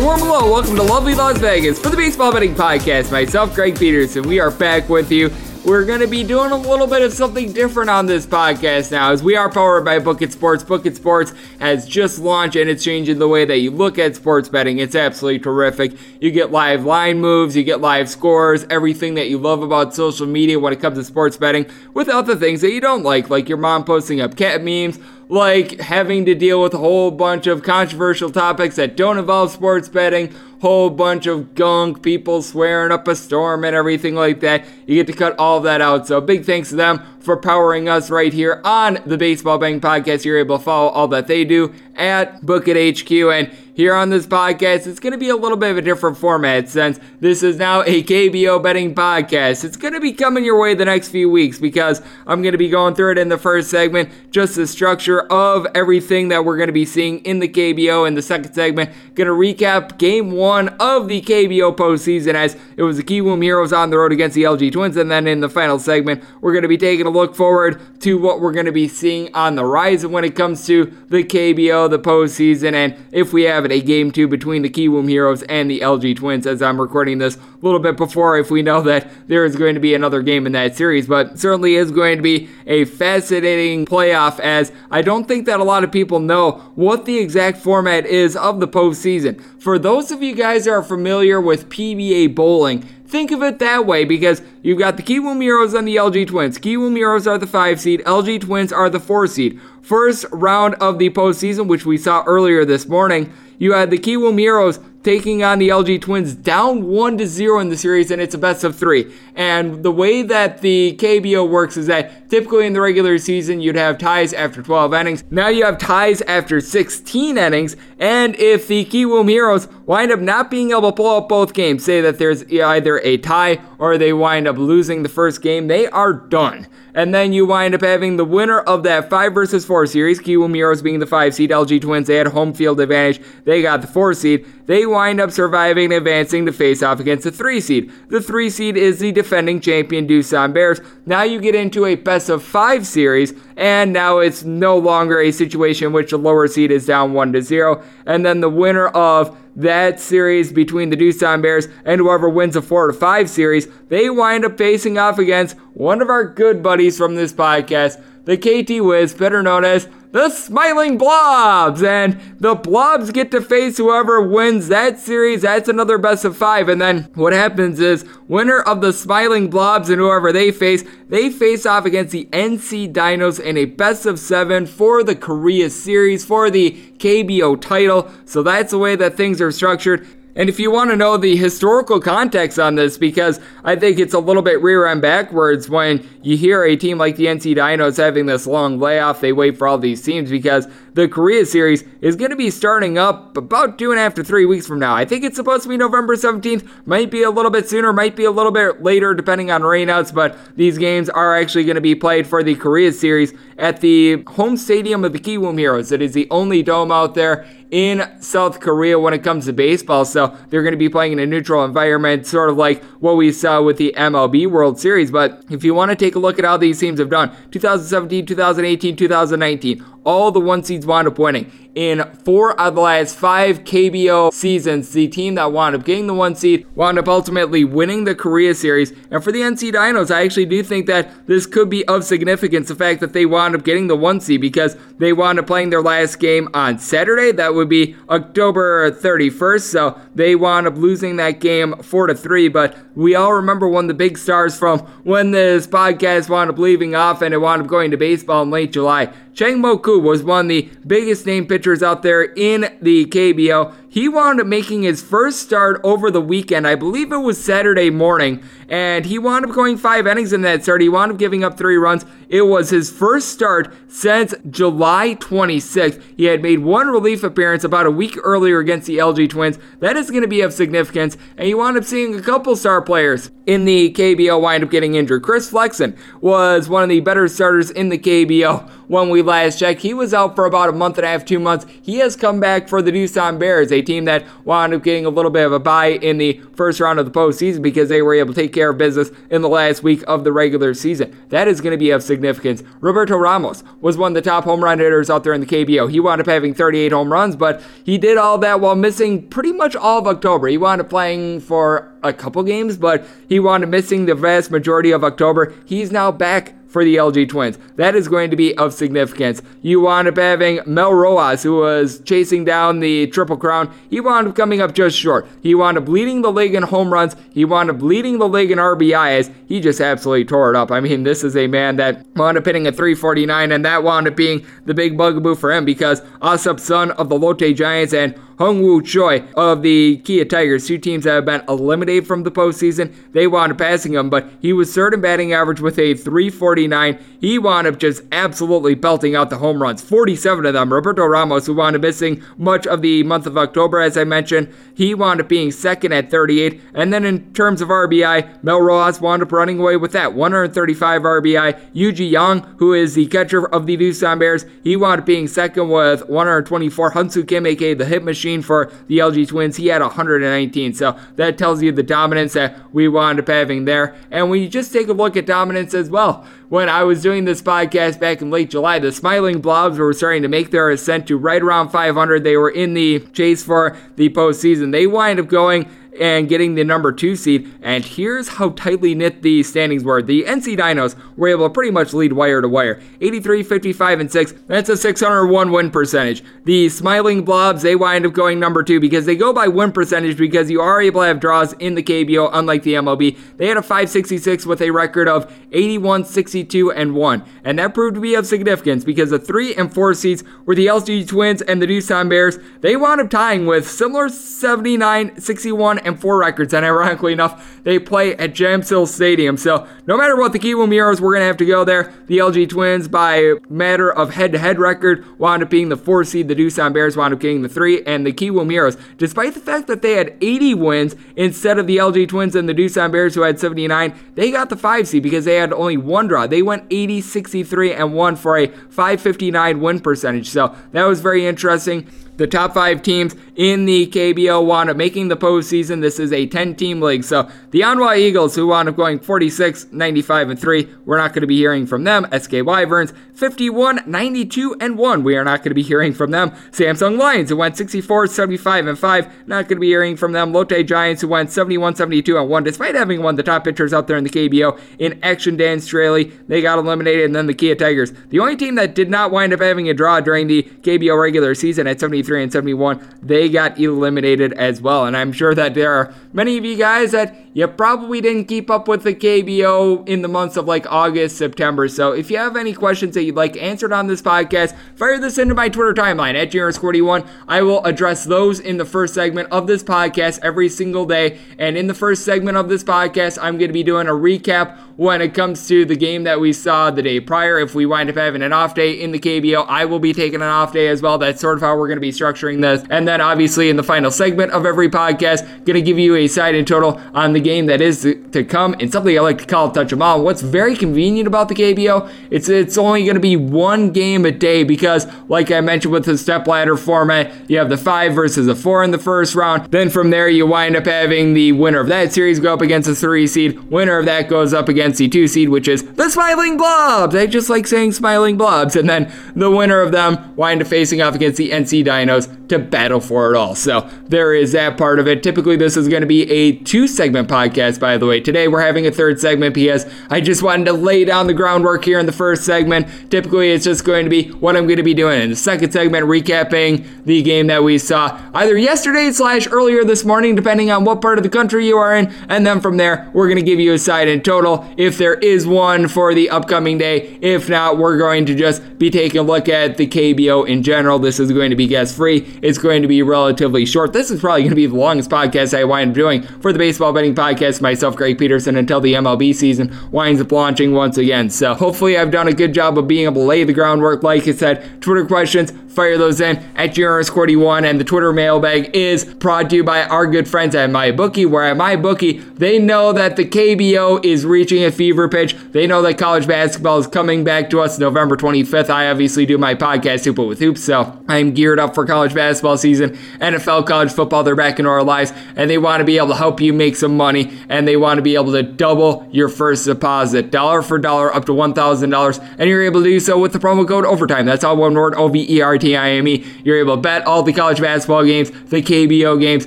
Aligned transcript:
warm 0.00 0.20
hello, 0.20 0.50
welcome 0.50 0.76
to 0.76 0.82
lovely 0.82 1.14
Las 1.14 1.36
Vegas 1.38 1.78
for 1.78 1.90
the 1.90 1.96
Baseball 1.96 2.32
Betting 2.32 2.54
Podcast. 2.54 3.12
Myself, 3.12 3.54
Greg 3.54 3.78
Peterson, 3.78 4.26
we 4.26 4.40
are 4.40 4.50
back 4.50 4.88
with 4.88 5.12
you. 5.12 5.30
We're 5.62 5.84
going 5.84 6.00
to 6.00 6.06
be 6.06 6.24
doing 6.24 6.52
a 6.52 6.56
little 6.56 6.86
bit 6.86 7.02
of 7.02 7.12
something 7.12 7.52
different 7.52 7.90
on 7.90 8.06
this 8.06 8.24
podcast 8.24 8.90
now, 8.90 9.12
as 9.12 9.22
we 9.22 9.36
are 9.36 9.50
powered 9.50 9.84
by 9.84 9.98
Book 9.98 10.22
It 10.22 10.32
Sports. 10.32 10.64
Book 10.64 10.86
It 10.86 10.96
Sports 10.96 11.34
has 11.58 11.86
just 11.86 12.18
launched 12.18 12.56
and 12.56 12.70
it's 12.70 12.82
changing 12.82 13.18
the 13.18 13.28
way 13.28 13.44
that 13.44 13.58
you 13.58 13.70
look 13.70 13.98
at 13.98 14.16
sports 14.16 14.48
betting. 14.48 14.78
It's 14.78 14.94
absolutely 14.94 15.40
terrific. 15.40 15.92
You 16.18 16.30
get 16.30 16.50
live 16.50 16.86
line 16.86 17.18
moves, 17.18 17.54
you 17.54 17.62
get 17.62 17.82
live 17.82 18.08
scores, 18.08 18.64
everything 18.70 19.14
that 19.14 19.28
you 19.28 19.36
love 19.36 19.62
about 19.62 19.94
social 19.94 20.26
media 20.26 20.58
when 20.58 20.72
it 20.72 20.80
comes 20.80 20.96
to 20.96 21.04
sports 21.04 21.36
betting, 21.36 21.66
without 21.92 22.24
the 22.24 22.36
things 22.36 22.62
that 22.62 22.72
you 22.72 22.80
don't 22.80 23.02
like, 23.02 23.28
like 23.28 23.50
your 23.50 23.58
mom 23.58 23.84
posting 23.84 24.22
up 24.22 24.34
cat 24.34 24.62
memes 24.62 24.98
like 25.30 25.80
having 25.80 26.24
to 26.24 26.34
deal 26.34 26.60
with 26.60 26.74
a 26.74 26.78
whole 26.78 27.12
bunch 27.12 27.46
of 27.46 27.62
controversial 27.62 28.30
topics 28.30 28.74
that 28.76 28.96
don't 28.96 29.16
involve 29.16 29.52
sports 29.52 29.88
betting, 29.88 30.34
whole 30.60 30.90
bunch 30.90 31.26
of 31.26 31.54
gunk, 31.54 32.02
people 32.02 32.42
swearing 32.42 32.90
up 32.90 33.06
a 33.06 33.14
storm 33.14 33.64
and 33.64 33.76
everything 33.76 34.16
like 34.16 34.40
that. 34.40 34.66
You 34.86 34.96
get 34.96 35.06
to 35.06 35.12
cut 35.12 35.38
all 35.38 35.60
that 35.60 35.80
out. 35.80 36.08
So 36.08 36.20
big 36.20 36.44
thanks 36.44 36.70
to 36.70 36.76
them 36.76 37.00
for 37.20 37.36
powering 37.36 37.88
us 37.88 38.10
right 38.10 38.32
here 38.32 38.60
on 38.64 38.98
the 39.06 39.16
Baseball 39.16 39.56
Bang 39.56 39.80
Podcast. 39.80 40.24
You're 40.24 40.38
able 40.38 40.58
to 40.58 40.64
follow 40.64 40.88
all 40.88 41.06
that 41.08 41.28
they 41.28 41.44
do 41.44 41.72
at 41.94 42.44
Book 42.44 42.66
It 42.66 42.98
HQ. 42.98 43.10
And 43.12 43.52
here 43.74 43.94
on 43.94 44.10
this 44.10 44.26
podcast, 44.26 44.86
it's 44.86 45.00
going 45.00 45.12
to 45.12 45.18
be 45.18 45.28
a 45.28 45.36
little 45.36 45.56
bit 45.56 45.70
of 45.70 45.78
a 45.78 45.82
different 45.82 46.16
format 46.16 46.68
since 46.68 46.98
this 47.20 47.42
is 47.42 47.56
now 47.56 47.82
a 47.82 48.02
KBO 48.02 48.62
betting 48.62 48.94
podcast. 48.94 49.64
It's 49.64 49.76
going 49.76 49.94
to 49.94 50.00
be 50.00 50.12
coming 50.12 50.44
your 50.44 50.60
way 50.60 50.74
the 50.74 50.84
next 50.84 51.08
few 51.08 51.30
weeks 51.30 51.58
because 51.58 52.02
I'm 52.26 52.42
going 52.42 52.52
to 52.52 52.58
be 52.58 52.68
going 52.68 52.94
through 52.94 53.12
it 53.12 53.18
in 53.18 53.28
the 53.28 53.38
first 53.38 53.70
segment, 53.70 54.10
just 54.30 54.56
the 54.56 54.66
structure 54.66 55.20
of 55.32 55.66
everything 55.74 56.28
that 56.28 56.44
we're 56.44 56.56
going 56.56 56.68
to 56.68 56.72
be 56.72 56.84
seeing 56.84 57.20
in 57.20 57.38
the 57.38 57.48
KBO. 57.48 58.06
In 58.06 58.14
the 58.14 58.22
second 58.22 58.52
segment, 58.54 58.90
going 59.14 59.26
to 59.26 59.32
recap 59.32 59.98
game 59.98 60.32
one 60.32 60.68
of 60.80 61.08
the 61.08 61.22
KBO 61.22 61.76
postseason 61.76 62.34
as 62.34 62.56
it 62.76 62.82
was 62.82 62.96
the 62.96 63.02
Kiwoom 63.02 63.42
Heroes 63.42 63.72
on 63.72 63.90
the 63.90 63.98
road 63.98 64.12
against 64.12 64.34
the 64.34 64.42
LG 64.44 64.72
Twins. 64.72 64.96
And 64.96 65.10
then 65.10 65.26
in 65.26 65.40
the 65.40 65.48
final 65.48 65.78
segment, 65.78 66.22
we're 66.40 66.52
going 66.52 66.62
to 66.62 66.68
be 66.68 66.78
taking 66.78 67.06
a 67.06 67.10
look 67.10 67.34
forward 67.34 67.80
to 68.00 68.18
what 68.18 68.40
we're 68.40 68.52
going 68.52 68.66
to 68.66 68.72
be 68.72 68.88
seeing 68.88 69.34
on 69.34 69.54
the 69.54 69.62
horizon 69.62 70.10
when 70.12 70.24
it 70.24 70.34
comes 70.34 70.66
to 70.66 70.86
the 71.08 71.24
KBO, 71.24 71.88
the 71.90 71.98
postseason, 71.98 72.72
and 72.72 72.96
if 73.12 73.32
we 73.32 73.42
have 73.42 73.59
a 73.66 73.80
game 73.80 74.10
two 74.10 74.28
between 74.28 74.62
the 74.62 74.70
Kiwoom 74.70 75.08
Heroes 75.08 75.42
and 75.44 75.70
the 75.70 75.80
LG 75.80 76.16
Twins 76.16 76.46
as 76.46 76.62
I'm 76.62 76.80
recording 76.80 77.18
this 77.18 77.36
a 77.36 77.40
little 77.60 77.80
bit 77.80 77.96
before 77.96 78.38
if 78.38 78.50
we 78.50 78.62
know 78.62 78.80
that 78.82 79.10
there 79.28 79.44
is 79.44 79.56
going 79.56 79.74
to 79.74 79.80
be 79.80 79.94
another 79.94 80.22
game 80.22 80.46
in 80.46 80.52
that 80.52 80.76
series, 80.76 81.06
but 81.06 81.38
certainly 81.38 81.74
is 81.74 81.90
going 81.90 82.16
to 82.16 82.22
be 82.22 82.48
a 82.66 82.84
fascinating 82.84 83.86
playoff 83.86 84.40
as 84.40 84.72
I 84.90 85.02
don't 85.02 85.28
think 85.28 85.46
that 85.46 85.60
a 85.60 85.64
lot 85.64 85.84
of 85.84 85.92
people 85.92 86.20
know 86.20 86.52
what 86.74 87.04
the 87.04 87.18
exact 87.18 87.58
format 87.58 88.06
is 88.06 88.36
of 88.36 88.60
the 88.60 88.68
postseason. 88.68 89.40
For 89.60 89.78
those 89.78 90.10
of 90.10 90.22
you 90.22 90.34
guys 90.34 90.64
that 90.64 90.70
are 90.70 90.82
familiar 90.82 91.40
with 91.40 91.68
PBA 91.68 92.34
bowling, 92.34 92.86
Think 93.10 93.32
of 93.32 93.42
it 93.42 93.58
that 93.58 93.86
way 93.86 94.04
because 94.04 94.40
you've 94.62 94.78
got 94.78 94.96
the 94.96 95.02
Kiwoom 95.02 95.42
Heroes 95.42 95.74
and 95.74 95.88
the 95.88 95.96
LG 95.96 96.28
Twins. 96.28 96.58
Kiwoom 96.58 96.94
Heroes 96.94 97.26
are 97.26 97.38
the 97.38 97.46
5 97.46 97.80
seed, 97.80 98.04
LG 98.06 98.42
Twins 98.42 98.72
are 98.72 98.88
the 98.88 99.00
4 99.00 99.26
seed. 99.26 99.60
First 99.82 100.26
round 100.30 100.76
of 100.76 101.00
the 101.00 101.10
postseason, 101.10 101.66
which 101.66 101.84
we 101.84 101.98
saw 101.98 102.22
earlier 102.22 102.64
this 102.64 102.86
morning, 102.86 103.32
you 103.58 103.72
had 103.72 103.90
the 103.90 103.98
Kiwoom 103.98 104.38
Heroes 104.38 104.78
taking 105.02 105.42
on 105.42 105.58
the 105.58 105.68
LG 105.68 106.02
Twins 106.02 106.34
down 106.34 106.86
1 106.86 107.18
to 107.18 107.26
0 107.26 107.58
in 107.60 107.68
the 107.68 107.76
series 107.76 108.10
and 108.10 108.20
it's 108.20 108.34
a 108.34 108.38
best 108.38 108.64
of 108.64 108.76
3. 108.76 109.10
And 109.34 109.82
the 109.82 109.90
way 109.90 110.22
that 110.22 110.60
the 110.60 110.96
KBO 110.98 111.48
works 111.48 111.76
is 111.76 111.86
that 111.86 112.28
typically 112.28 112.66
in 112.66 112.74
the 112.74 112.80
regular 112.80 113.18
season 113.18 113.60
you'd 113.60 113.76
have 113.76 113.98
ties 113.98 114.32
after 114.32 114.62
12 114.62 114.92
innings. 114.92 115.24
Now 115.30 115.48
you 115.48 115.64
have 115.64 115.78
ties 115.78 116.20
after 116.22 116.60
16 116.60 117.38
innings 117.38 117.76
and 117.98 118.36
if 118.36 118.68
the 118.68 118.84
Kiwoom 118.84 119.28
Heroes 119.28 119.68
wind 119.86 120.12
up 120.12 120.20
not 120.20 120.50
being 120.50 120.70
able 120.70 120.90
to 120.90 120.92
pull 120.92 121.16
up 121.16 121.28
both 121.28 121.54
games, 121.54 121.84
say 121.84 122.00
that 122.00 122.18
there's 122.18 122.50
either 122.50 122.98
a 123.00 123.16
tie 123.18 123.60
or 123.78 123.96
they 123.96 124.12
wind 124.12 124.46
up 124.46 124.58
losing 124.58 125.02
the 125.02 125.08
first 125.08 125.40
game, 125.42 125.68
they 125.68 125.86
are 125.88 126.12
done. 126.12 126.66
And 126.94 127.14
then 127.14 127.32
you 127.32 127.46
wind 127.46 127.74
up 127.74 127.82
having 127.82 128.16
the 128.16 128.24
winner 128.24 128.60
of 128.60 128.82
that 128.82 129.08
5 129.08 129.32
versus 129.32 129.64
4 129.64 129.86
series, 129.86 130.20
Kiwoom 130.20 130.54
Heroes 130.54 130.82
being 130.82 130.98
the 130.98 131.06
5 131.06 131.34
seed, 131.34 131.50
LG 131.50 131.80
Twins, 131.80 132.08
they 132.08 132.16
had 132.16 132.28
home 132.28 132.52
field 132.52 132.80
advantage. 132.80 133.20
They 133.44 133.62
got 133.62 133.80
the 133.80 133.86
4 133.86 134.14
seed. 134.14 134.46
They 134.66 134.86
wind 134.90 135.20
up 135.20 135.30
surviving 135.30 135.86
and 135.86 135.94
advancing 135.94 136.44
to 136.46 136.52
face 136.52 136.82
off 136.82 137.00
against 137.00 137.24
the 137.24 137.30
3 137.30 137.60
seed. 137.60 137.90
The 138.08 138.20
3 138.20 138.50
seed 138.50 138.76
is 138.76 138.98
the 138.98 139.12
defending 139.12 139.60
champion 139.60 140.06
Doosan 140.06 140.52
Bears. 140.52 140.80
Now 141.06 141.22
you 141.22 141.40
get 141.40 141.54
into 141.54 141.86
a 141.86 141.94
best 141.94 142.28
of 142.28 142.42
5 142.42 142.86
series, 142.86 143.32
and 143.56 143.92
now 143.92 144.18
it's 144.18 144.42
no 144.42 144.76
longer 144.76 145.20
a 145.20 145.30
situation 145.30 145.86
in 145.86 145.92
which 145.92 146.10
the 146.10 146.18
lower 146.18 146.46
seed 146.48 146.70
is 146.70 146.86
down 146.86 147.12
1 147.12 147.32
to 147.32 147.42
0. 147.42 147.82
And 148.04 148.26
then 148.26 148.40
the 148.40 148.50
winner 148.50 148.88
of 148.88 149.36
that 149.56 150.00
series 150.00 150.52
between 150.52 150.90
the 150.90 150.96
Doosan 150.96 151.42
Bears 151.42 151.68
and 151.84 152.00
whoever 152.00 152.28
wins 152.28 152.54
the 152.54 152.62
4 152.62 152.88
to 152.88 152.92
5 152.92 153.30
series, 153.30 153.68
they 153.88 154.10
wind 154.10 154.44
up 154.44 154.58
facing 154.58 154.98
off 154.98 155.18
against 155.18 155.56
one 155.74 156.02
of 156.02 156.08
our 156.10 156.24
good 156.24 156.62
buddies 156.62 156.98
from 156.98 157.14
this 157.14 157.32
podcast, 157.32 158.02
the 158.24 158.36
KT 158.36 158.84
Wiz, 158.84 159.14
better 159.14 159.42
known 159.42 159.64
as 159.64 159.88
the 160.12 160.28
Smiling 160.30 160.98
Blobs. 160.98 161.82
And 161.82 162.20
the 162.38 162.54
Blobs 162.54 163.10
get 163.10 163.30
to 163.30 163.40
face 163.40 163.76
whoever 163.76 164.20
wins 164.20 164.68
that 164.68 164.98
series. 164.98 165.42
That's 165.42 165.68
another 165.68 165.98
best 165.98 166.24
of 166.24 166.36
five. 166.36 166.68
And 166.68 166.80
then 166.80 167.10
what 167.14 167.32
happens 167.32 167.80
is, 167.80 168.04
winner 168.28 168.60
of 168.60 168.80
the 168.80 168.92
Smiling 168.92 169.50
Blobs 169.50 169.90
and 169.90 170.00
whoever 170.00 170.32
they 170.32 170.50
face, 170.52 170.84
they 171.08 171.30
face 171.30 171.66
off 171.66 171.84
against 171.84 172.12
the 172.12 172.28
NC 172.32 172.92
Dinos 172.92 173.40
in 173.40 173.56
a 173.56 173.64
best 173.64 174.06
of 174.06 174.18
seven 174.18 174.66
for 174.66 175.02
the 175.02 175.16
Korea 175.16 175.70
series 175.70 176.24
for 176.24 176.50
the 176.50 176.72
KBO 176.98 177.60
title. 177.60 178.10
So 178.24 178.42
that's 178.42 178.70
the 178.70 178.78
way 178.78 178.96
that 178.96 179.16
things 179.16 179.40
are 179.40 179.52
structured. 179.52 180.06
And 180.40 180.48
if 180.48 180.58
you 180.58 180.70
want 180.70 180.88
to 180.88 180.96
know 180.96 181.18
the 181.18 181.36
historical 181.36 182.00
context 182.00 182.58
on 182.58 182.76
this, 182.76 182.96
because 182.96 183.38
I 183.62 183.76
think 183.76 183.98
it's 183.98 184.14
a 184.14 184.18
little 184.18 184.40
bit 184.40 184.62
rear 184.62 184.86
end 184.86 185.02
backwards 185.02 185.68
when 185.68 186.08
you 186.22 186.38
hear 186.38 186.64
a 186.64 186.76
team 186.76 186.96
like 186.96 187.16
the 187.16 187.26
NC 187.26 187.56
Dinos 187.56 187.98
having 187.98 188.24
this 188.24 188.46
long 188.46 188.78
layoff, 188.78 189.20
they 189.20 189.34
wait 189.34 189.58
for 189.58 189.68
all 189.68 189.76
these 189.76 190.00
teams 190.00 190.30
because 190.30 190.66
the 190.94 191.08
Korea 191.08 191.46
series 191.46 191.84
is 192.00 192.16
going 192.16 192.30
to 192.30 192.36
be 192.36 192.50
starting 192.50 192.98
up 192.98 193.36
about 193.36 193.78
two 193.78 193.90
and 193.90 194.00
a 194.00 194.02
half 194.02 194.14
to 194.14 194.24
three 194.24 194.44
weeks 194.44 194.66
from 194.66 194.78
now. 194.78 194.94
I 194.94 195.04
think 195.04 195.24
it's 195.24 195.36
supposed 195.36 195.62
to 195.64 195.68
be 195.68 195.76
November 195.76 196.16
17th, 196.16 196.86
might 196.86 197.10
be 197.10 197.22
a 197.22 197.30
little 197.30 197.50
bit 197.50 197.68
sooner, 197.68 197.92
might 197.92 198.16
be 198.16 198.24
a 198.24 198.30
little 198.30 198.52
bit 198.52 198.82
later 198.82 199.14
depending 199.14 199.50
on 199.50 199.62
rainouts, 199.62 200.12
but 200.12 200.36
these 200.56 200.78
games 200.78 201.08
are 201.08 201.36
actually 201.36 201.64
going 201.64 201.76
to 201.76 201.80
be 201.80 201.94
played 201.94 202.26
for 202.26 202.42
the 202.42 202.54
Korea 202.54 202.92
series 202.92 203.32
at 203.58 203.80
the 203.80 204.22
home 204.22 204.56
stadium 204.56 205.04
of 205.04 205.12
the 205.12 205.18
Kiwoom 205.18 205.58
Heroes. 205.58 205.92
It 205.92 206.02
is 206.02 206.12
the 206.12 206.26
only 206.30 206.62
dome 206.62 206.90
out 206.90 207.14
there 207.14 207.46
in 207.70 208.10
South 208.20 208.60
Korea 208.60 208.98
when 208.98 209.14
it 209.14 209.22
comes 209.22 209.46
to 209.46 209.52
baseball. 209.52 210.04
So 210.04 210.36
they're 210.48 210.62
going 210.62 210.72
to 210.72 210.78
be 210.78 210.88
playing 210.88 211.12
in 211.12 211.18
a 211.18 211.26
neutral 211.26 211.64
environment, 211.64 212.26
sort 212.26 212.50
of 212.50 212.56
like 212.56 212.82
what 213.00 213.16
we 213.16 213.32
saw 213.32 213.62
with 213.62 213.76
the 213.76 213.94
MLB 213.96 214.46
World 214.48 214.80
Series. 214.80 215.10
But 215.10 215.44
if 215.50 215.64
you 215.64 215.74
want 215.74 215.90
to 215.90 215.96
take 215.96 216.14
a 216.14 216.18
look 216.18 216.38
at 216.38 216.44
how 216.44 216.56
these 216.56 216.78
teams 216.80 216.98
have 216.98 217.10
done 217.10 217.30
2017, 217.50 218.26
2018, 218.26 218.96
2019, 218.96 219.84
all 220.04 220.30
the 220.30 220.40
one 220.40 220.62
seeds 220.62 220.86
wound 220.86 221.08
up 221.08 221.18
winning. 221.18 221.50
In 221.76 222.02
four 222.24 222.58
of 222.60 222.74
the 222.74 222.80
last 222.80 223.14
five 223.14 223.62
KBO 223.62 224.32
seasons, 224.32 224.90
the 224.90 225.06
team 225.06 225.36
that 225.36 225.52
wound 225.52 225.76
up 225.76 225.84
getting 225.84 226.08
the 226.08 226.14
one 226.14 226.34
seed 226.34 226.66
wound 226.74 226.98
up 226.98 227.06
ultimately 227.06 227.62
winning 227.62 228.02
the 228.02 228.14
Korea 228.16 228.56
series. 228.56 228.92
And 229.08 229.22
for 229.22 229.30
the 229.30 229.42
NC 229.42 229.72
Dinos, 229.72 230.12
I 230.12 230.24
actually 230.24 230.46
do 230.46 230.64
think 230.64 230.86
that 230.86 231.28
this 231.28 231.46
could 231.46 231.70
be 231.70 231.86
of 231.86 232.02
significance, 232.02 232.68
the 232.68 232.74
fact 232.74 232.98
that 233.00 233.12
they 233.12 233.24
wound 233.24 233.54
up 233.54 233.62
getting 233.62 233.86
the 233.86 233.94
one 233.94 234.20
seed 234.20 234.40
because 234.40 234.76
they 234.98 235.12
wound 235.12 235.38
up 235.38 235.46
playing 235.46 235.70
their 235.70 235.80
last 235.80 236.18
game 236.18 236.48
on 236.54 236.80
Saturday. 236.80 237.30
That 237.30 237.54
would 237.54 237.68
be 237.68 237.94
October 238.08 238.90
31st. 238.90 239.60
So 239.62 240.00
they 240.12 240.34
wound 240.34 240.66
up 240.66 240.76
losing 240.76 241.16
that 241.16 241.38
game 241.38 241.74
four 241.82 242.08
to 242.08 242.16
three. 242.16 242.48
But 242.48 242.76
we 242.96 243.14
all 243.14 243.32
remember 243.34 243.68
one 243.68 243.84
of 243.84 243.88
the 243.88 243.94
big 243.94 244.18
stars 244.18 244.58
from 244.58 244.80
when 245.04 245.30
this 245.30 245.68
podcast 245.68 246.28
wound 246.28 246.50
up 246.50 246.58
leaving 246.58 246.96
off 246.96 247.22
and 247.22 247.32
it 247.32 247.38
wound 247.38 247.62
up 247.62 247.68
going 247.68 247.92
to 247.92 247.96
baseball 247.96 248.42
in 248.42 248.50
late 248.50 248.72
July. 248.72 249.12
Chang-mo 249.32 249.78
Koo 249.78 250.00
was 250.00 250.24
one 250.24 250.46
of 250.46 250.48
the 250.48 250.68
biggest 250.84 251.24
name 251.24 251.46
pitchers 251.46 251.59
out 251.82 252.02
there 252.02 252.22
in 252.22 252.76
the 252.80 253.06
KBO. 253.06 253.74
He 253.92 254.08
wound 254.08 254.40
up 254.40 254.46
making 254.46 254.84
his 254.84 255.02
first 255.02 255.40
start 255.40 255.80
over 255.82 256.12
the 256.12 256.20
weekend. 256.20 256.64
I 256.64 256.76
believe 256.76 257.10
it 257.10 257.16
was 257.16 257.42
Saturday 257.42 257.90
morning. 257.90 258.40
And 258.68 259.04
he 259.04 259.18
wound 259.18 259.44
up 259.44 259.52
going 259.52 259.76
five 259.76 260.06
innings 260.06 260.32
in 260.32 260.42
that 260.42 260.62
start. 260.62 260.80
He 260.80 260.88
wound 260.88 261.10
up 261.10 261.18
giving 261.18 261.42
up 261.42 261.58
three 261.58 261.76
runs. 261.76 262.04
It 262.28 262.42
was 262.42 262.70
his 262.70 262.88
first 262.88 263.30
start 263.30 263.74
since 263.88 264.32
July 264.48 265.16
26th. 265.16 266.00
He 266.16 266.26
had 266.26 266.40
made 266.40 266.60
one 266.60 266.86
relief 266.86 267.24
appearance 267.24 267.64
about 267.64 267.86
a 267.86 267.90
week 267.90 268.16
earlier 268.22 268.60
against 268.60 268.86
the 268.86 268.98
LG 268.98 269.28
Twins. 269.28 269.58
That 269.80 269.96
is 269.96 270.08
going 270.08 270.22
to 270.22 270.28
be 270.28 270.40
of 270.42 270.52
significance. 270.52 271.16
And 271.36 271.48
he 271.48 271.54
wound 271.54 271.76
up 271.76 271.82
seeing 271.82 272.14
a 272.14 272.22
couple 272.22 272.54
star 272.54 272.80
players 272.80 273.32
in 273.44 273.64
the 273.64 273.92
KBO 273.92 274.40
wind 274.40 274.62
up 274.62 274.70
getting 274.70 274.94
injured. 274.94 275.24
Chris 275.24 275.50
Flexen 275.50 275.96
was 276.20 276.68
one 276.68 276.84
of 276.84 276.88
the 276.88 277.00
better 277.00 277.26
starters 277.26 277.72
in 277.72 277.88
the 277.88 277.98
KBO 277.98 278.70
when 278.86 279.08
we 279.08 279.22
last 279.22 279.58
checked. 279.58 279.82
He 279.82 279.92
was 279.92 280.14
out 280.14 280.36
for 280.36 280.46
about 280.46 280.68
a 280.68 280.72
month 280.72 280.98
and 280.98 281.04
a 281.04 281.08
half, 281.08 281.24
two 281.24 281.40
months. 281.40 281.66
He 281.82 281.98
has 281.98 282.14
come 282.14 282.38
back 282.38 282.68
for 282.68 282.80
the 282.80 282.92
Doosan 282.92 283.40
Bears, 283.40 283.72
a 283.72 283.79
a 283.80 283.84
team 283.84 284.04
that 284.04 284.24
wound 284.44 284.72
up 284.72 284.82
getting 284.84 285.04
a 285.04 285.10
little 285.10 285.30
bit 285.30 285.44
of 285.44 285.52
a 285.52 285.58
bye 285.58 285.88
in 285.88 286.18
the 286.18 286.40
first 286.54 286.80
round 286.80 286.98
of 286.98 287.04
the 287.04 287.10
postseason 287.10 287.62
because 287.62 287.88
they 287.88 288.02
were 288.02 288.14
able 288.14 288.32
to 288.32 288.40
take 288.40 288.52
care 288.52 288.70
of 288.70 288.78
business 288.78 289.10
in 289.30 289.42
the 289.42 289.48
last 289.48 289.82
week 289.82 290.02
of 290.06 290.24
the 290.24 290.32
regular 290.32 290.74
season. 290.74 291.16
That 291.30 291.48
is 291.48 291.60
going 291.60 291.72
to 291.72 291.78
be 291.78 291.90
of 291.90 292.02
significance. 292.02 292.62
Roberto 292.80 293.16
Ramos 293.16 293.64
was 293.80 293.96
one 293.96 294.12
of 294.12 294.22
the 294.22 294.30
top 294.30 294.44
home 294.44 294.62
run 294.62 294.78
hitters 294.78 295.10
out 295.10 295.24
there 295.24 295.32
in 295.32 295.40
the 295.40 295.46
KBO. 295.46 295.90
He 295.90 296.00
wound 296.00 296.20
up 296.20 296.26
having 296.26 296.54
38 296.54 296.92
home 296.92 297.12
runs, 297.12 297.36
but 297.36 297.62
he 297.84 297.98
did 297.98 298.16
all 298.16 298.38
that 298.38 298.60
while 298.60 298.76
missing 298.76 299.28
pretty 299.28 299.52
much 299.52 299.74
all 299.74 299.98
of 299.98 300.06
October. 300.06 300.48
He 300.48 300.58
wound 300.58 300.80
up 300.80 300.88
playing 300.88 301.40
for 301.40 301.92
a 302.02 302.12
couple 302.12 302.42
games, 302.42 302.76
but 302.76 303.06
he 303.28 303.40
wound 303.40 303.64
up 303.64 303.70
missing 303.70 304.06
the 304.06 304.14
vast 304.14 304.50
majority 304.50 304.90
of 304.90 305.02
October. 305.02 305.52
He's 305.64 305.90
now 305.90 306.12
back 306.12 306.54
for 306.70 306.84
the 306.84 306.96
LG 306.96 307.28
Twins. 307.28 307.58
That 307.76 307.94
is 307.94 308.08
going 308.08 308.30
to 308.30 308.36
be 308.36 308.56
of 308.56 308.72
significance. 308.72 309.42
You 309.60 309.80
wound 309.80 310.08
up 310.08 310.16
having 310.16 310.60
Mel 310.66 310.94
Rojas, 310.94 311.42
who 311.42 311.56
was 311.56 312.00
chasing 312.00 312.44
down 312.44 312.80
the 312.80 313.08
Triple 313.08 313.36
Crown. 313.36 313.72
He 313.90 314.00
wound 314.00 314.28
up 314.28 314.36
coming 314.36 314.60
up 314.60 314.72
just 314.72 314.96
short. 314.96 315.26
He 315.42 315.54
wound 315.54 315.76
up 315.76 315.88
leading 315.88 316.22
the 316.22 316.32
league 316.32 316.54
in 316.54 316.62
home 316.62 316.92
runs. 316.92 317.16
He 317.32 317.44
wound 317.44 317.70
up 317.70 317.82
leading 317.82 318.18
the 318.18 318.28
league 318.28 318.50
in 318.50 318.58
RBIs. 318.58 319.32
He 319.46 319.60
just 319.60 319.80
absolutely 319.80 320.24
tore 320.24 320.50
it 320.50 320.56
up. 320.56 320.70
I 320.70 320.80
mean, 320.80 321.02
this 321.02 321.24
is 321.24 321.36
a 321.36 321.48
man 321.48 321.76
that 321.76 322.06
wound 322.16 322.38
up 322.38 322.46
hitting 322.46 322.66
a 322.66 322.72
349, 322.72 323.52
and 323.52 323.64
that 323.64 323.82
wound 323.82 324.06
up 324.06 324.16
being 324.16 324.46
the 324.64 324.74
big 324.74 324.96
bugaboo 324.96 325.34
for 325.34 325.52
him 325.52 325.64
because 325.64 326.00
Asup, 326.22 326.60
son 326.60 326.92
of 326.92 327.08
the 327.08 327.18
Lotte 327.18 327.54
Giants, 327.54 327.92
and 327.92 328.14
Hung-Woo 328.40 328.80
Choi 328.80 329.22
of 329.34 329.60
the 329.60 329.98
Kia 329.98 330.24
Tigers, 330.24 330.66
two 330.66 330.78
teams 330.78 331.04
that 331.04 331.12
have 331.12 331.26
been 331.26 331.42
eliminated 331.46 332.06
from 332.06 332.22
the 332.22 332.30
postseason. 332.30 332.94
They 333.12 333.26
wound 333.26 333.52
up 333.52 333.58
passing 333.58 333.92
him, 333.92 334.08
but 334.08 334.30
he 334.40 334.54
was 334.54 334.74
third 334.74 334.94
in 334.94 335.02
batting 335.02 335.34
average 335.34 335.60
with 335.60 335.78
a 335.78 335.92
349. 335.92 336.98
He 337.20 337.38
wound 337.38 337.66
up 337.66 337.78
just 337.78 338.02
absolutely 338.10 338.74
belting 338.74 339.14
out 339.14 339.28
the 339.28 339.36
home 339.36 339.60
runs, 339.60 339.82
47 339.82 340.46
of 340.46 340.54
them. 340.54 340.72
Roberto 340.72 341.04
Ramos, 341.04 341.44
who 341.44 341.54
wound 341.54 341.76
up 341.76 341.82
missing 341.82 342.22
much 342.38 342.66
of 342.66 342.80
the 342.80 343.02
month 343.02 343.26
of 343.26 343.36
October, 343.36 343.78
as 343.78 343.98
I 343.98 344.04
mentioned, 344.04 344.50
he 344.74 344.94
wound 344.94 345.20
up 345.20 345.28
being 345.28 345.50
second 345.50 345.92
at 345.92 346.10
38. 346.10 346.62
And 346.72 346.94
then 346.94 347.04
in 347.04 347.34
terms 347.34 347.60
of 347.60 347.68
RBI, 347.68 348.42
Mel 348.42 348.62
Rojas 348.62 349.02
wound 349.02 349.22
up 349.22 349.32
running 349.32 349.60
away 349.60 349.76
with 349.76 349.92
that 349.92 350.14
135 350.14 351.02
RBI. 351.02 351.60
Eui-ji 351.74 352.06
Yang, 352.06 352.40
who 352.56 352.72
is 352.72 352.94
the 352.94 353.04
catcher 353.08 353.46
of 353.46 353.66
the 353.66 353.76
Doosan 353.76 354.18
Bears, 354.18 354.46
he 354.64 354.76
wound 354.76 355.00
up 355.00 355.06
being 355.06 355.28
second 355.28 355.68
with 355.68 356.08
124. 356.08 356.92
Hyun-soo 356.92 357.24
Kim, 357.24 357.44
aka 357.44 357.74
the 357.74 357.84
hit 357.84 358.02
machine 358.02 358.29
machine 358.30 358.42
for 358.42 358.72
the 358.86 358.98
LG 358.98 359.28
Twins. 359.28 359.56
He 359.56 359.68
had 359.68 359.82
119. 359.82 360.74
So 360.74 360.98
that 361.16 361.38
tells 361.38 361.62
you 361.62 361.72
the 361.72 361.82
dominance 361.82 362.34
that 362.34 362.72
we 362.72 362.88
wound 362.88 363.18
up 363.18 363.28
having 363.28 363.64
there. 363.64 363.94
And 364.10 364.30
when 364.30 364.40
you 364.40 364.48
just 364.48 364.72
take 364.72 364.88
a 364.88 364.92
look 364.92 365.16
at 365.16 365.26
dominance 365.26 365.74
as 365.74 365.90
well, 365.90 366.26
when 366.48 366.68
I 366.68 366.82
was 366.82 367.02
doing 367.02 367.24
this 367.24 367.42
podcast 367.42 368.00
back 368.00 368.20
in 368.20 368.30
late 368.30 368.50
July, 368.50 368.78
the 368.78 368.92
Smiling 368.92 369.40
Blobs 369.40 369.78
were 369.78 369.92
starting 369.92 370.22
to 370.22 370.28
make 370.28 370.50
their 370.50 370.70
ascent 370.70 371.06
to 371.08 371.16
right 371.16 371.42
around 371.42 371.70
500. 371.70 372.24
They 372.24 372.36
were 372.36 372.50
in 372.50 372.74
the 372.74 373.00
chase 373.12 373.42
for 373.42 373.76
the 373.96 374.08
postseason. 374.10 374.72
They 374.72 374.86
wind 374.86 375.20
up 375.20 375.28
going 375.28 375.68
and 375.98 376.28
getting 376.28 376.54
the 376.54 376.64
number 376.64 376.92
two 376.92 377.16
seed. 377.16 377.50
And 377.62 377.84
here's 377.84 378.28
how 378.28 378.50
tightly 378.50 378.94
knit 378.94 379.22
the 379.22 379.42
standings 379.42 379.84
were. 379.84 380.02
The 380.02 380.24
NC 380.24 380.58
Dinos 380.58 380.96
were 381.16 381.28
able 381.28 381.48
to 381.48 381.52
pretty 381.52 381.70
much 381.70 381.92
lead 381.92 382.12
wire 382.12 382.40
to 382.40 382.48
wire 382.48 382.80
83, 383.00 383.42
55, 383.42 384.00
and 384.00 384.12
6. 384.12 384.34
That's 384.46 384.68
a 384.68 384.76
601 384.76 385.50
win 385.50 385.70
percentage. 385.70 386.22
The 386.44 386.68
Smiling 386.68 387.24
Blobs, 387.24 387.62
they 387.62 387.76
wind 387.76 388.06
up 388.06 388.12
going 388.12 388.38
number 388.38 388.62
two 388.62 388.80
because 388.80 389.06
they 389.06 389.16
go 389.16 389.32
by 389.32 389.48
win 389.48 389.72
percentage 389.72 390.16
because 390.16 390.50
you 390.50 390.60
are 390.60 390.80
able 390.80 391.00
to 391.00 391.06
have 391.06 391.20
draws 391.20 391.52
in 391.54 391.74
the 391.74 391.82
KBO, 391.82 392.30
unlike 392.32 392.62
the 392.62 392.74
MLB. 392.74 393.18
They 393.36 393.48
had 393.48 393.56
a 393.56 393.62
566 393.62 394.46
with 394.46 394.60
a 394.60 394.70
record 394.70 395.08
of 395.08 395.32
81, 395.52 396.04
62, 396.04 396.72
and 396.72 396.94
1. 396.94 397.24
And 397.44 397.58
that 397.58 397.74
proved 397.74 397.96
to 397.96 398.00
be 398.00 398.14
of 398.14 398.26
significance 398.26 398.84
because 398.84 399.10
the 399.10 399.18
three 399.18 399.54
and 399.54 399.72
four 399.72 399.94
seeds 399.94 400.24
were 400.46 400.54
the 400.54 400.66
LG 400.66 401.08
Twins 401.08 401.42
and 401.42 401.60
the 401.60 401.66
Doosan 401.66 402.08
Bears. 402.08 402.38
They 402.60 402.76
wound 402.76 403.00
up 403.00 403.10
tying 403.10 403.46
with 403.46 403.68
similar 403.68 404.08
79, 404.08 405.20
61, 405.20 405.79
and 405.84 406.00
4 406.00 406.18
records. 406.18 406.54
And 406.54 406.64
ironically 406.64 407.12
enough, 407.12 407.62
they 407.64 407.78
play 407.78 408.16
at 408.16 408.34
Jamsil 408.34 408.86
Stadium. 408.86 409.36
So 409.36 409.66
no 409.86 409.96
matter 409.96 410.16
what, 410.16 410.32
the 410.32 410.38
Kiwoom 410.38 410.72
Heroes, 410.72 411.00
we're 411.00 411.12
going 411.12 411.22
to 411.22 411.26
have 411.26 411.36
to 411.38 411.46
go 411.46 411.64
there. 411.64 411.92
The 412.06 412.18
LG 412.18 412.48
Twins, 412.50 412.88
by 412.88 413.34
matter 413.48 413.90
of 413.90 414.14
head 414.14 414.32
to 414.32 414.38
head 414.38 414.58
record, 414.58 415.04
wound 415.18 415.42
up 415.42 415.50
being 415.50 415.68
the 415.68 415.76
4 415.76 416.04
seed. 416.04 416.28
The 416.28 416.34
Doosan 416.34 416.72
Bears 416.72 416.96
wound 416.96 417.14
up 417.14 417.20
getting 417.20 417.42
the 417.42 417.48
3. 417.48 417.82
And 417.84 418.06
the 418.06 418.12
Kiwoom 418.12 418.50
Heroes, 418.50 418.76
despite 418.98 419.34
the 419.34 419.40
fact 419.40 419.66
that 419.66 419.82
they 419.82 419.92
had 419.92 420.16
80 420.20 420.54
wins 420.54 420.96
instead 421.16 421.58
of 421.58 421.66
the 421.66 421.76
LG 421.76 422.08
Twins 422.08 422.34
and 422.34 422.48
the 422.48 422.54
Doosan 422.54 422.92
Bears, 422.92 423.14
who 423.14 423.22
had 423.22 423.38
79, 423.40 423.94
they 424.14 424.30
got 424.30 424.48
the 424.48 424.56
5 424.56 424.88
seed 424.88 425.02
because 425.02 425.24
they 425.24 425.36
had 425.36 425.52
only 425.52 425.76
one 425.76 426.08
draw. 426.08 426.26
They 426.26 426.42
went 426.42 426.64
80, 426.70 427.00
63, 427.00 427.72
and 427.72 427.94
1 427.94 428.16
for 428.16 428.38
a 428.38 428.46
559 428.48 429.60
win 429.60 429.80
percentage. 429.80 430.28
So 430.28 430.54
that 430.72 430.84
was 430.84 431.00
very 431.00 431.26
interesting. 431.26 431.86
The 432.20 432.26
top 432.26 432.52
five 432.52 432.82
teams 432.82 433.16
in 433.34 433.64
the 433.64 433.86
KBO 433.86 434.44
wound 434.44 434.68
up 434.68 434.76
making 434.76 435.08
the 435.08 435.16
postseason. 435.16 435.80
This 435.80 435.98
is 435.98 436.12
a 436.12 436.26
10 436.26 436.54
team 436.54 436.82
league. 436.82 437.02
So 437.02 437.30
the 437.50 437.60
Hanwha 437.60 437.96
Eagles, 437.96 438.34
who 438.34 438.48
wound 438.48 438.68
up 438.68 438.76
going 438.76 438.98
46, 438.98 439.68
95, 439.72 440.28
and 440.28 440.38
3, 440.38 440.68
we're 440.84 440.98
not 440.98 441.14
going 441.14 441.22
to 441.22 441.26
be 441.26 441.38
hearing 441.38 441.64
from 441.64 441.84
them. 441.84 442.06
SK 442.12 442.44
Wyverns, 442.44 442.92
51, 443.14 443.84
92, 443.86 444.54
and 444.60 444.76
1. 444.76 445.02
We 445.02 445.16
are 445.16 445.24
not 445.24 445.38
going 445.38 445.50
to 445.50 445.54
be 445.54 445.62
hearing 445.62 445.94
from 445.94 446.10
them. 446.10 446.32
Samsung 446.50 446.98
Lions, 446.98 447.30
who 447.30 447.36
went 447.36 447.56
64, 447.56 448.08
75, 448.08 448.66
and 448.66 448.78
5. 448.78 449.26
Not 449.26 449.48
going 449.48 449.56
to 449.56 449.60
be 449.60 449.68
hearing 449.68 449.96
from 449.96 450.12
them. 450.12 450.34
Lotte 450.34 450.66
Giants, 450.66 451.00
who 451.00 451.08
went 451.08 451.30
71, 451.30 451.76
72, 451.76 452.18
and 452.18 452.28
1. 452.28 452.44
Despite 452.44 452.74
having 452.74 453.02
of 453.02 453.16
the 453.16 453.22
top 453.22 453.44
pitchers 453.44 453.72
out 453.72 453.86
there 453.86 453.96
in 453.96 454.04
the 454.04 454.10
KBO 454.10 454.60
in 454.78 454.98
Action 455.02 455.38
Dan 455.38 455.56
Straily, 455.58 456.12
they 456.28 456.42
got 456.42 456.58
eliminated. 456.58 457.06
And 457.06 457.16
then 457.16 457.28
the 457.28 457.34
Kia 457.34 457.54
Tigers, 457.54 457.92
the 458.10 458.20
only 458.20 458.36
team 458.36 458.56
that 458.56 458.74
did 458.74 458.90
not 458.90 459.10
wind 459.10 459.32
up 459.32 459.40
having 459.40 459.70
a 459.70 459.74
draw 459.74 460.00
during 460.00 460.26
the 460.26 460.42
KBO 460.42 461.00
regular 461.00 461.34
season 461.34 461.66
at 461.66 461.80
73 461.80 462.09
and 462.16 462.32
71, 462.32 462.98
they 463.02 463.28
got 463.28 463.58
eliminated 463.58 464.32
as 464.34 464.60
well. 464.60 464.86
And 464.86 464.96
I'm 464.96 465.12
sure 465.12 465.34
that 465.34 465.54
there 465.54 465.72
are 465.72 465.94
many 466.12 466.36
of 466.38 466.44
you 466.44 466.56
guys 466.56 466.92
that 466.92 467.16
you 467.32 467.46
probably 467.46 468.00
didn't 468.00 468.24
keep 468.24 468.50
up 468.50 468.66
with 468.66 468.82
the 468.82 468.94
KBO 468.94 469.88
in 469.88 470.02
the 470.02 470.08
months 470.08 470.36
of 470.36 470.46
like 470.46 470.66
August, 470.70 471.16
September. 471.16 471.68
So 471.68 471.92
if 471.92 472.10
you 472.10 472.16
have 472.16 472.36
any 472.36 472.52
questions 472.52 472.94
that 472.94 473.04
you'd 473.04 473.14
like 473.14 473.36
answered 473.36 473.72
on 473.72 473.86
this 473.86 474.02
podcast, 474.02 474.56
fire 474.74 474.98
this 474.98 475.16
into 475.16 475.34
my 475.34 475.48
Twitter 475.48 475.72
timeline 475.72 476.14
at 476.14 476.32
JRS41. 476.32 477.06
I 477.28 477.42
will 477.42 477.64
address 477.64 478.04
those 478.04 478.40
in 478.40 478.56
the 478.56 478.64
first 478.64 478.94
segment 478.94 479.28
of 479.30 479.46
this 479.46 479.62
podcast 479.62 480.18
every 480.22 480.48
single 480.48 480.86
day. 480.86 481.18
And 481.38 481.56
in 481.56 481.68
the 481.68 481.74
first 481.74 482.04
segment 482.04 482.36
of 482.36 482.48
this 482.48 482.64
podcast, 482.64 483.16
I'm 483.22 483.38
going 483.38 483.48
to 483.48 483.54
be 483.54 483.62
doing 483.62 483.86
a 483.86 483.92
recap 483.92 484.58
when 484.76 485.00
it 485.02 485.14
comes 485.14 485.46
to 485.46 485.64
the 485.64 485.76
game 485.76 486.04
that 486.04 486.18
we 486.18 486.32
saw 486.32 486.70
the 486.70 486.82
day 486.82 486.98
prior. 487.00 487.38
If 487.38 487.54
we 487.54 487.64
wind 487.64 487.90
up 487.90 487.96
having 487.96 488.22
an 488.22 488.32
off 488.32 488.54
day 488.54 488.72
in 488.72 488.90
the 488.90 488.98
KBO, 488.98 489.46
I 489.46 489.66
will 489.66 489.78
be 489.78 489.92
taking 489.92 490.22
an 490.22 490.28
off 490.28 490.52
day 490.52 490.68
as 490.68 490.82
well. 490.82 490.98
That's 490.98 491.20
sort 491.20 491.36
of 491.36 491.42
how 491.42 491.56
we're 491.56 491.68
going 491.68 491.76
to 491.76 491.80
be 491.80 491.92
structuring 491.92 492.40
this. 492.40 492.64
And 492.70 492.88
then 492.88 493.00
obviously 493.00 493.50
in 493.50 493.56
the 493.56 493.62
final 493.62 493.90
segment 493.90 494.32
of 494.32 494.46
every 494.46 494.68
podcast, 494.68 495.44
going 495.44 495.54
to 495.54 495.62
give 495.62 495.78
you 495.78 495.94
a 495.94 496.08
side 496.08 496.34
and 496.34 496.46
total 496.46 496.80
on 496.94 497.12
the 497.12 497.19
game 497.20 497.46
that 497.46 497.60
is 497.60 497.82
to 497.82 498.24
come 498.24 498.54
and 498.60 498.72
something 498.72 498.96
I 498.96 499.00
like 499.00 499.18
to 499.18 499.26
call 499.26 499.50
touch 499.50 499.70
them 499.70 499.82
all. 499.82 500.02
What's 500.02 500.22
very 500.22 500.56
convenient 500.56 501.06
about 501.06 501.28
the 501.28 501.34
KBO, 501.34 501.90
it's 502.10 502.28
it's 502.28 502.58
only 502.58 502.84
going 502.84 502.94
to 502.94 503.00
be 503.00 503.16
one 503.16 503.70
game 503.70 504.04
a 504.04 504.10
day 504.10 504.44
because, 504.44 504.86
like 505.08 505.30
I 505.30 505.40
mentioned 505.40 505.72
with 505.72 505.84
the 505.84 505.98
step 505.98 506.26
ladder 506.26 506.56
format, 506.56 507.12
you 507.30 507.38
have 507.38 507.48
the 507.48 507.56
five 507.56 507.94
versus 507.94 508.26
the 508.26 508.34
four 508.34 508.64
in 508.64 508.70
the 508.70 508.78
first 508.78 509.14
round. 509.14 509.50
Then 509.50 509.70
from 509.70 509.90
there, 509.90 510.08
you 510.08 510.26
wind 510.26 510.56
up 510.56 510.66
having 510.66 511.14
the 511.14 511.32
winner 511.32 511.60
of 511.60 511.68
that 511.68 511.92
series 511.92 512.20
go 512.20 512.34
up 512.34 512.40
against 512.40 512.68
the 512.68 512.74
three 512.74 513.06
seed. 513.06 513.38
Winner 513.50 513.78
of 513.78 513.86
that 513.86 514.08
goes 514.08 514.32
up 514.34 514.48
against 514.48 514.78
the 514.78 514.88
two 514.88 515.06
seed, 515.06 515.28
which 515.28 515.48
is 515.48 515.64
the 515.74 515.90
Smiling 515.90 516.36
Blobs. 516.36 516.94
I 516.94 517.06
just 517.06 517.30
like 517.30 517.46
saying 517.46 517.72
Smiling 517.72 518.16
Blobs. 518.16 518.56
And 518.56 518.68
then 518.68 518.92
the 519.14 519.30
winner 519.30 519.60
of 519.60 519.72
them 519.72 520.14
wind 520.16 520.42
up 520.42 520.48
facing 520.48 520.80
off 520.80 520.94
against 520.94 521.18
the 521.18 521.30
NC 521.30 521.64
Dinos 521.64 522.28
to 522.28 522.38
battle 522.38 522.80
for 522.80 523.12
it 523.12 523.16
all. 523.16 523.34
So 523.34 523.68
there 523.88 524.14
is 524.14 524.32
that 524.32 524.56
part 524.56 524.78
of 524.78 524.86
it. 524.88 525.02
Typically, 525.02 525.36
this 525.36 525.56
is 525.56 525.68
going 525.68 525.82
to 525.82 525.86
be 525.86 526.10
a 526.10 526.36
two 526.36 526.66
segment 526.66 527.08
podcast, 527.10 527.58
by 527.58 527.76
the 527.76 527.86
way. 527.86 528.00
Today, 528.00 528.28
we're 528.28 528.40
having 528.40 528.66
a 528.66 528.70
third 528.70 529.00
segment 529.00 529.34
because 529.34 529.66
I 529.90 530.00
just 530.00 530.22
wanted 530.22 530.44
to 530.44 530.52
lay 530.52 530.84
down 530.84 531.08
the 531.08 531.14
groundwork 531.14 531.64
here 531.64 531.78
in 531.78 531.86
the 531.86 531.92
first 531.92 532.24
segment. 532.24 532.68
Typically, 532.90 533.32
it's 533.32 533.44
just 533.44 533.64
going 533.64 533.84
to 533.84 533.90
be 533.90 534.08
what 534.12 534.36
I'm 534.36 534.46
going 534.46 534.58
to 534.58 534.62
be 534.62 534.74
doing 534.74 535.02
in 535.02 535.10
the 535.10 535.16
second 535.16 535.50
segment, 535.52 535.86
recapping 535.86 536.66
the 536.84 537.02
game 537.02 537.26
that 537.26 537.42
we 537.42 537.58
saw 537.58 538.00
either 538.14 538.38
yesterday 538.38 538.92
slash 538.92 539.26
earlier 539.30 539.64
this 539.64 539.84
morning, 539.84 540.14
depending 540.14 540.50
on 540.50 540.64
what 540.64 540.80
part 540.80 540.98
of 540.98 541.02
the 541.02 541.10
country 541.10 541.46
you 541.46 541.58
are 541.58 541.74
in. 541.74 541.92
And 542.08 542.24
then 542.24 542.40
from 542.40 542.56
there, 542.56 542.90
we're 542.94 543.08
going 543.08 543.18
to 543.18 543.24
give 543.24 543.40
you 543.40 543.52
a 543.52 543.58
side 543.58 543.88
in 543.88 544.02
total 544.02 544.48
if 544.56 544.78
there 544.78 544.94
is 544.94 545.26
one 545.26 545.66
for 545.66 545.92
the 545.94 546.10
upcoming 546.10 546.58
day. 546.58 546.98
If 547.02 547.28
not, 547.28 547.58
we're 547.58 547.78
going 547.78 548.06
to 548.06 548.14
just 548.14 548.58
be 548.58 548.70
taking 548.70 549.00
a 549.00 549.02
look 549.02 549.28
at 549.28 549.56
the 549.56 549.66
KBO 549.66 550.28
in 550.28 550.42
general. 550.42 550.78
This 550.78 551.00
is 551.00 551.10
going 551.10 551.30
to 551.30 551.36
be 551.36 551.48
guest 551.48 551.76
free. 551.76 552.06
It's 552.22 552.38
going 552.38 552.62
to 552.62 552.68
be 552.68 552.82
relatively 552.82 553.44
short. 553.44 553.72
This 553.72 553.90
is 553.90 554.00
probably 554.00 554.22
going 554.22 554.30
to 554.30 554.36
be 554.36 554.46
the 554.46 554.54
longest 554.54 554.90
podcast 554.90 555.36
I 555.36 555.44
wind 555.44 555.70
up 555.70 555.74
doing 555.74 556.02
for 556.02 556.32
the 556.32 556.38
baseball 556.38 556.72
betting 556.72 556.94
podcast. 557.00 557.40
Myself, 557.40 557.76
Greg 557.76 557.98
Peterson, 557.98 558.36
until 558.36 558.60
the 558.60 558.74
MLB 558.74 559.14
season 559.14 559.56
winds 559.70 560.00
up 560.00 560.12
launching 560.12 560.52
once 560.52 560.76
again. 560.76 561.08
So 561.08 561.34
hopefully, 561.34 561.78
I've 561.78 561.90
done 561.90 562.08
a 562.08 562.12
good 562.12 562.34
job 562.34 562.58
of 562.58 562.68
being 562.68 562.84
able 562.84 563.02
to 563.02 563.06
lay 563.06 563.24
the 563.24 563.32
groundwork. 563.32 563.82
Like 563.82 564.06
I 564.06 564.12
said, 564.12 564.60
Twitter 564.60 564.84
questions 564.84 565.32
fire 565.50 565.76
those 565.76 566.00
in 566.00 566.16
at 566.36 566.50
GRS41. 566.50 567.48
And 567.48 567.60
the 567.60 567.64
Twitter 567.64 567.92
mailbag 567.92 568.54
is 568.54 568.84
brought 568.84 569.30
to 569.30 569.36
you 569.36 569.44
by 569.44 569.64
our 569.64 569.86
good 569.86 570.08
friends 570.08 570.34
at 570.34 570.50
MyBookie, 570.50 571.06
where 571.06 571.24
at 571.24 571.36
MyBookie, 571.36 572.16
they 572.16 572.38
know 572.38 572.72
that 572.72 572.96
the 572.96 573.04
KBO 573.04 573.84
is 573.84 574.06
reaching 574.06 574.44
a 574.44 574.50
fever 574.50 574.88
pitch. 574.88 575.14
They 575.32 575.46
know 575.46 575.62
that 575.62 575.78
college 575.78 576.06
basketball 576.06 576.58
is 576.58 576.66
coming 576.66 577.04
back 577.04 577.30
to 577.30 577.40
us 577.40 577.58
November 577.58 577.96
25th. 577.96 578.50
I 578.50 578.70
obviously 578.70 579.06
do 579.06 579.18
my 579.18 579.34
podcast, 579.34 579.84
Hoop 579.84 579.98
with 579.98 580.18
Hoops, 580.20 580.44
so 580.44 580.82
I'm 580.88 581.12
geared 581.12 581.38
up 581.38 581.54
for 581.54 581.66
college 581.66 581.94
basketball 581.94 582.36
season. 582.36 582.70
NFL, 583.00 583.46
college 583.46 583.72
football, 583.72 584.02
they're 584.02 584.16
back 584.16 584.38
in 584.38 584.46
our 584.46 584.62
lives, 584.62 584.92
and 585.16 585.28
they 585.28 585.38
want 585.38 585.60
to 585.60 585.64
be 585.64 585.78
able 585.78 585.88
to 585.88 585.96
help 585.96 586.20
you 586.20 586.32
make 586.32 586.56
some 586.56 586.76
money, 586.76 587.18
and 587.28 587.46
they 587.46 587.56
want 587.56 587.78
to 587.78 587.82
be 587.82 587.94
able 587.94 588.12
to 588.12 588.22
double 588.22 588.86
your 588.90 589.08
first 589.08 589.46
deposit, 589.46 590.10
dollar 590.10 590.42
for 590.42 590.58
dollar, 590.58 590.94
up 590.94 591.04
to 591.06 591.12
$1,000, 591.12 592.16
and 592.18 592.28
you're 592.28 592.44
able 592.44 592.62
to 592.62 592.68
do 592.68 592.80
so 592.80 592.98
with 592.98 593.12
the 593.12 593.18
promo 593.18 593.46
code 593.46 593.64
OVERTIME. 593.64 594.06
That's 594.06 594.24
all 594.24 594.36
one 594.36 594.54
word, 594.54 594.74
O 594.74 594.88
V 594.88 595.06
E 595.08 595.20
R 595.20 595.39
T 595.40 595.56
I 595.56 595.70
M 595.70 595.88
E. 595.88 596.06
You're 596.24 596.38
able 596.38 596.56
to 596.56 596.60
bet 596.60 596.86
all 596.86 597.02
the 597.02 597.12
college 597.12 597.40
basketball 597.40 597.84
games, 597.84 598.10
the 598.10 598.42
KBO 598.42 599.00
games, 599.00 599.26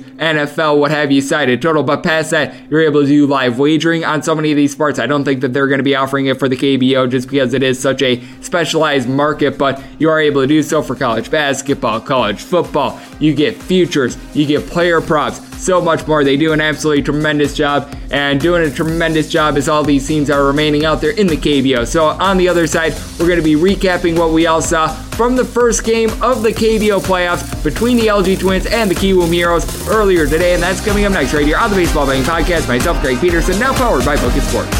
NFL, 0.00 0.78
what 0.78 0.90
have 0.90 1.12
you 1.12 1.20
cited. 1.20 1.60
Total, 1.60 1.82
but 1.82 2.02
past 2.02 2.30
that, 2.30 2.54
you're 2.70 2.80
able 2.80 3.02
to 3.02 3.06
do 3.06 3.26
live 3.26 3.58
wagering 3.58 4.04
on 4.04 4.22
so 4.22 4.34
many 4.34 4.50
of 4.50 4.56
these 4.56 4.72
sports. 4.72 4.98
I 4.98 5.06
don't 5.06 5.24
think 5.24 5.40
that 5.40 5.52
they're 5.52 5.66
going 5.66 5.78
to 5.78 5.84
be 5.84 5.94
offering 5.94 6.26
it 6.26 6.38
for 6.38 6.48
the 6.48 6.56
KBO 6.56 7.10
just 7.10 7.28
because 7.28 7.54
it 7.54 7.62
is 7.62 7.78
such 7.78 8.02
a 8.02 8.22
specialized 8.40 9.08
market, 9.08 9.58
but 9.58 9.82
you 9.98 10.08
are 10.10 10.20
able 10.20 10.40
to 10.42 10.46
do 10.46 10.62
so 10.62 10.82
for 10.82 10.94
college 10.94 11.30
basketball, 11.30 12.00
college 12.00 12.42
football. 12.42 13.00
You 13.18 13.34
get 13.34 13.56
futures, 13.56 14.16
you 14.34 14.46
get 14.46 14.66
player 14.66 15.00
props, 15.00 15.40
so 15.58 15.80
much 15.80 16.06
more. 16.06 16.24
They 16.24 16.36
do 16.36 16.52
an 16.52 16.60
absolutely 16.60 17.02
tremendous 17.02 17.54
job, 17.54 17.96
and 18.10 18.40
doing 18.40 18.62
a 18.62 18.70
tremendous 18.70 19.28
job 19.28 19.56
as 19.56 19.68
all 19.68 19.82
these 19.82 20.06
teams 20.06 20.30
are 20.30 20.44
remaining 20.44 20.84
out 20.84 21.00
there 21.00 21.10
in 21.12 21.26
the 21.26 21.36
KBO. 21.36 21.86
So 21.86 22.06
on 22.06 22.36
the 22.36 22.48
other 22.48 22.66
side, 22.66 22.94
we're 23.18 23.26
going 23.26 23.38
to 23.38 23.44
be 23.44 23.54
recapping 23.54 24.18
what 24.18 24.32
we 24.32 24.46
all 24.46 24.62
saw 24.62 24.88
from 24.88 25.36
the 25.36 25.44
first 25.44 25.84
game 25.84 26.10
of 26.22 26.42
the 26.42 26.50
KBO 26.50 27.00
playoffs 27.00 27.62
between 27.62 27.96
the 27.96 28.06
LG 28.06 28.40
Twins 28.40 28.66
and 28.66 28.90
the 28.90 28.94
Kiwoom 28.94 29.32
Heroes 29.32 29.88
earlier 29.88 30.26
today, 30.26 30.54
and 30.54 30.62
that's 30.62 30.84
coming 30.84 31.04
up 31.04 31.12
next 31.12 31.32
right 31.34 31.46
here 31.46 31.56
on 31.56 31.70
the 31.70 31.76
Baseball 31.76 32.06
Betting 32.06 32.22
Podcast. 32.22 32.68
Myself, 32.68 33.00
Greg 33.00 33.20
Peterson, 33.20 33.58
now 33.58 33.72
powered 33.74 34.04
by 34.04 34.16
Book 34.16 34.32
Sports. 34.32 34.76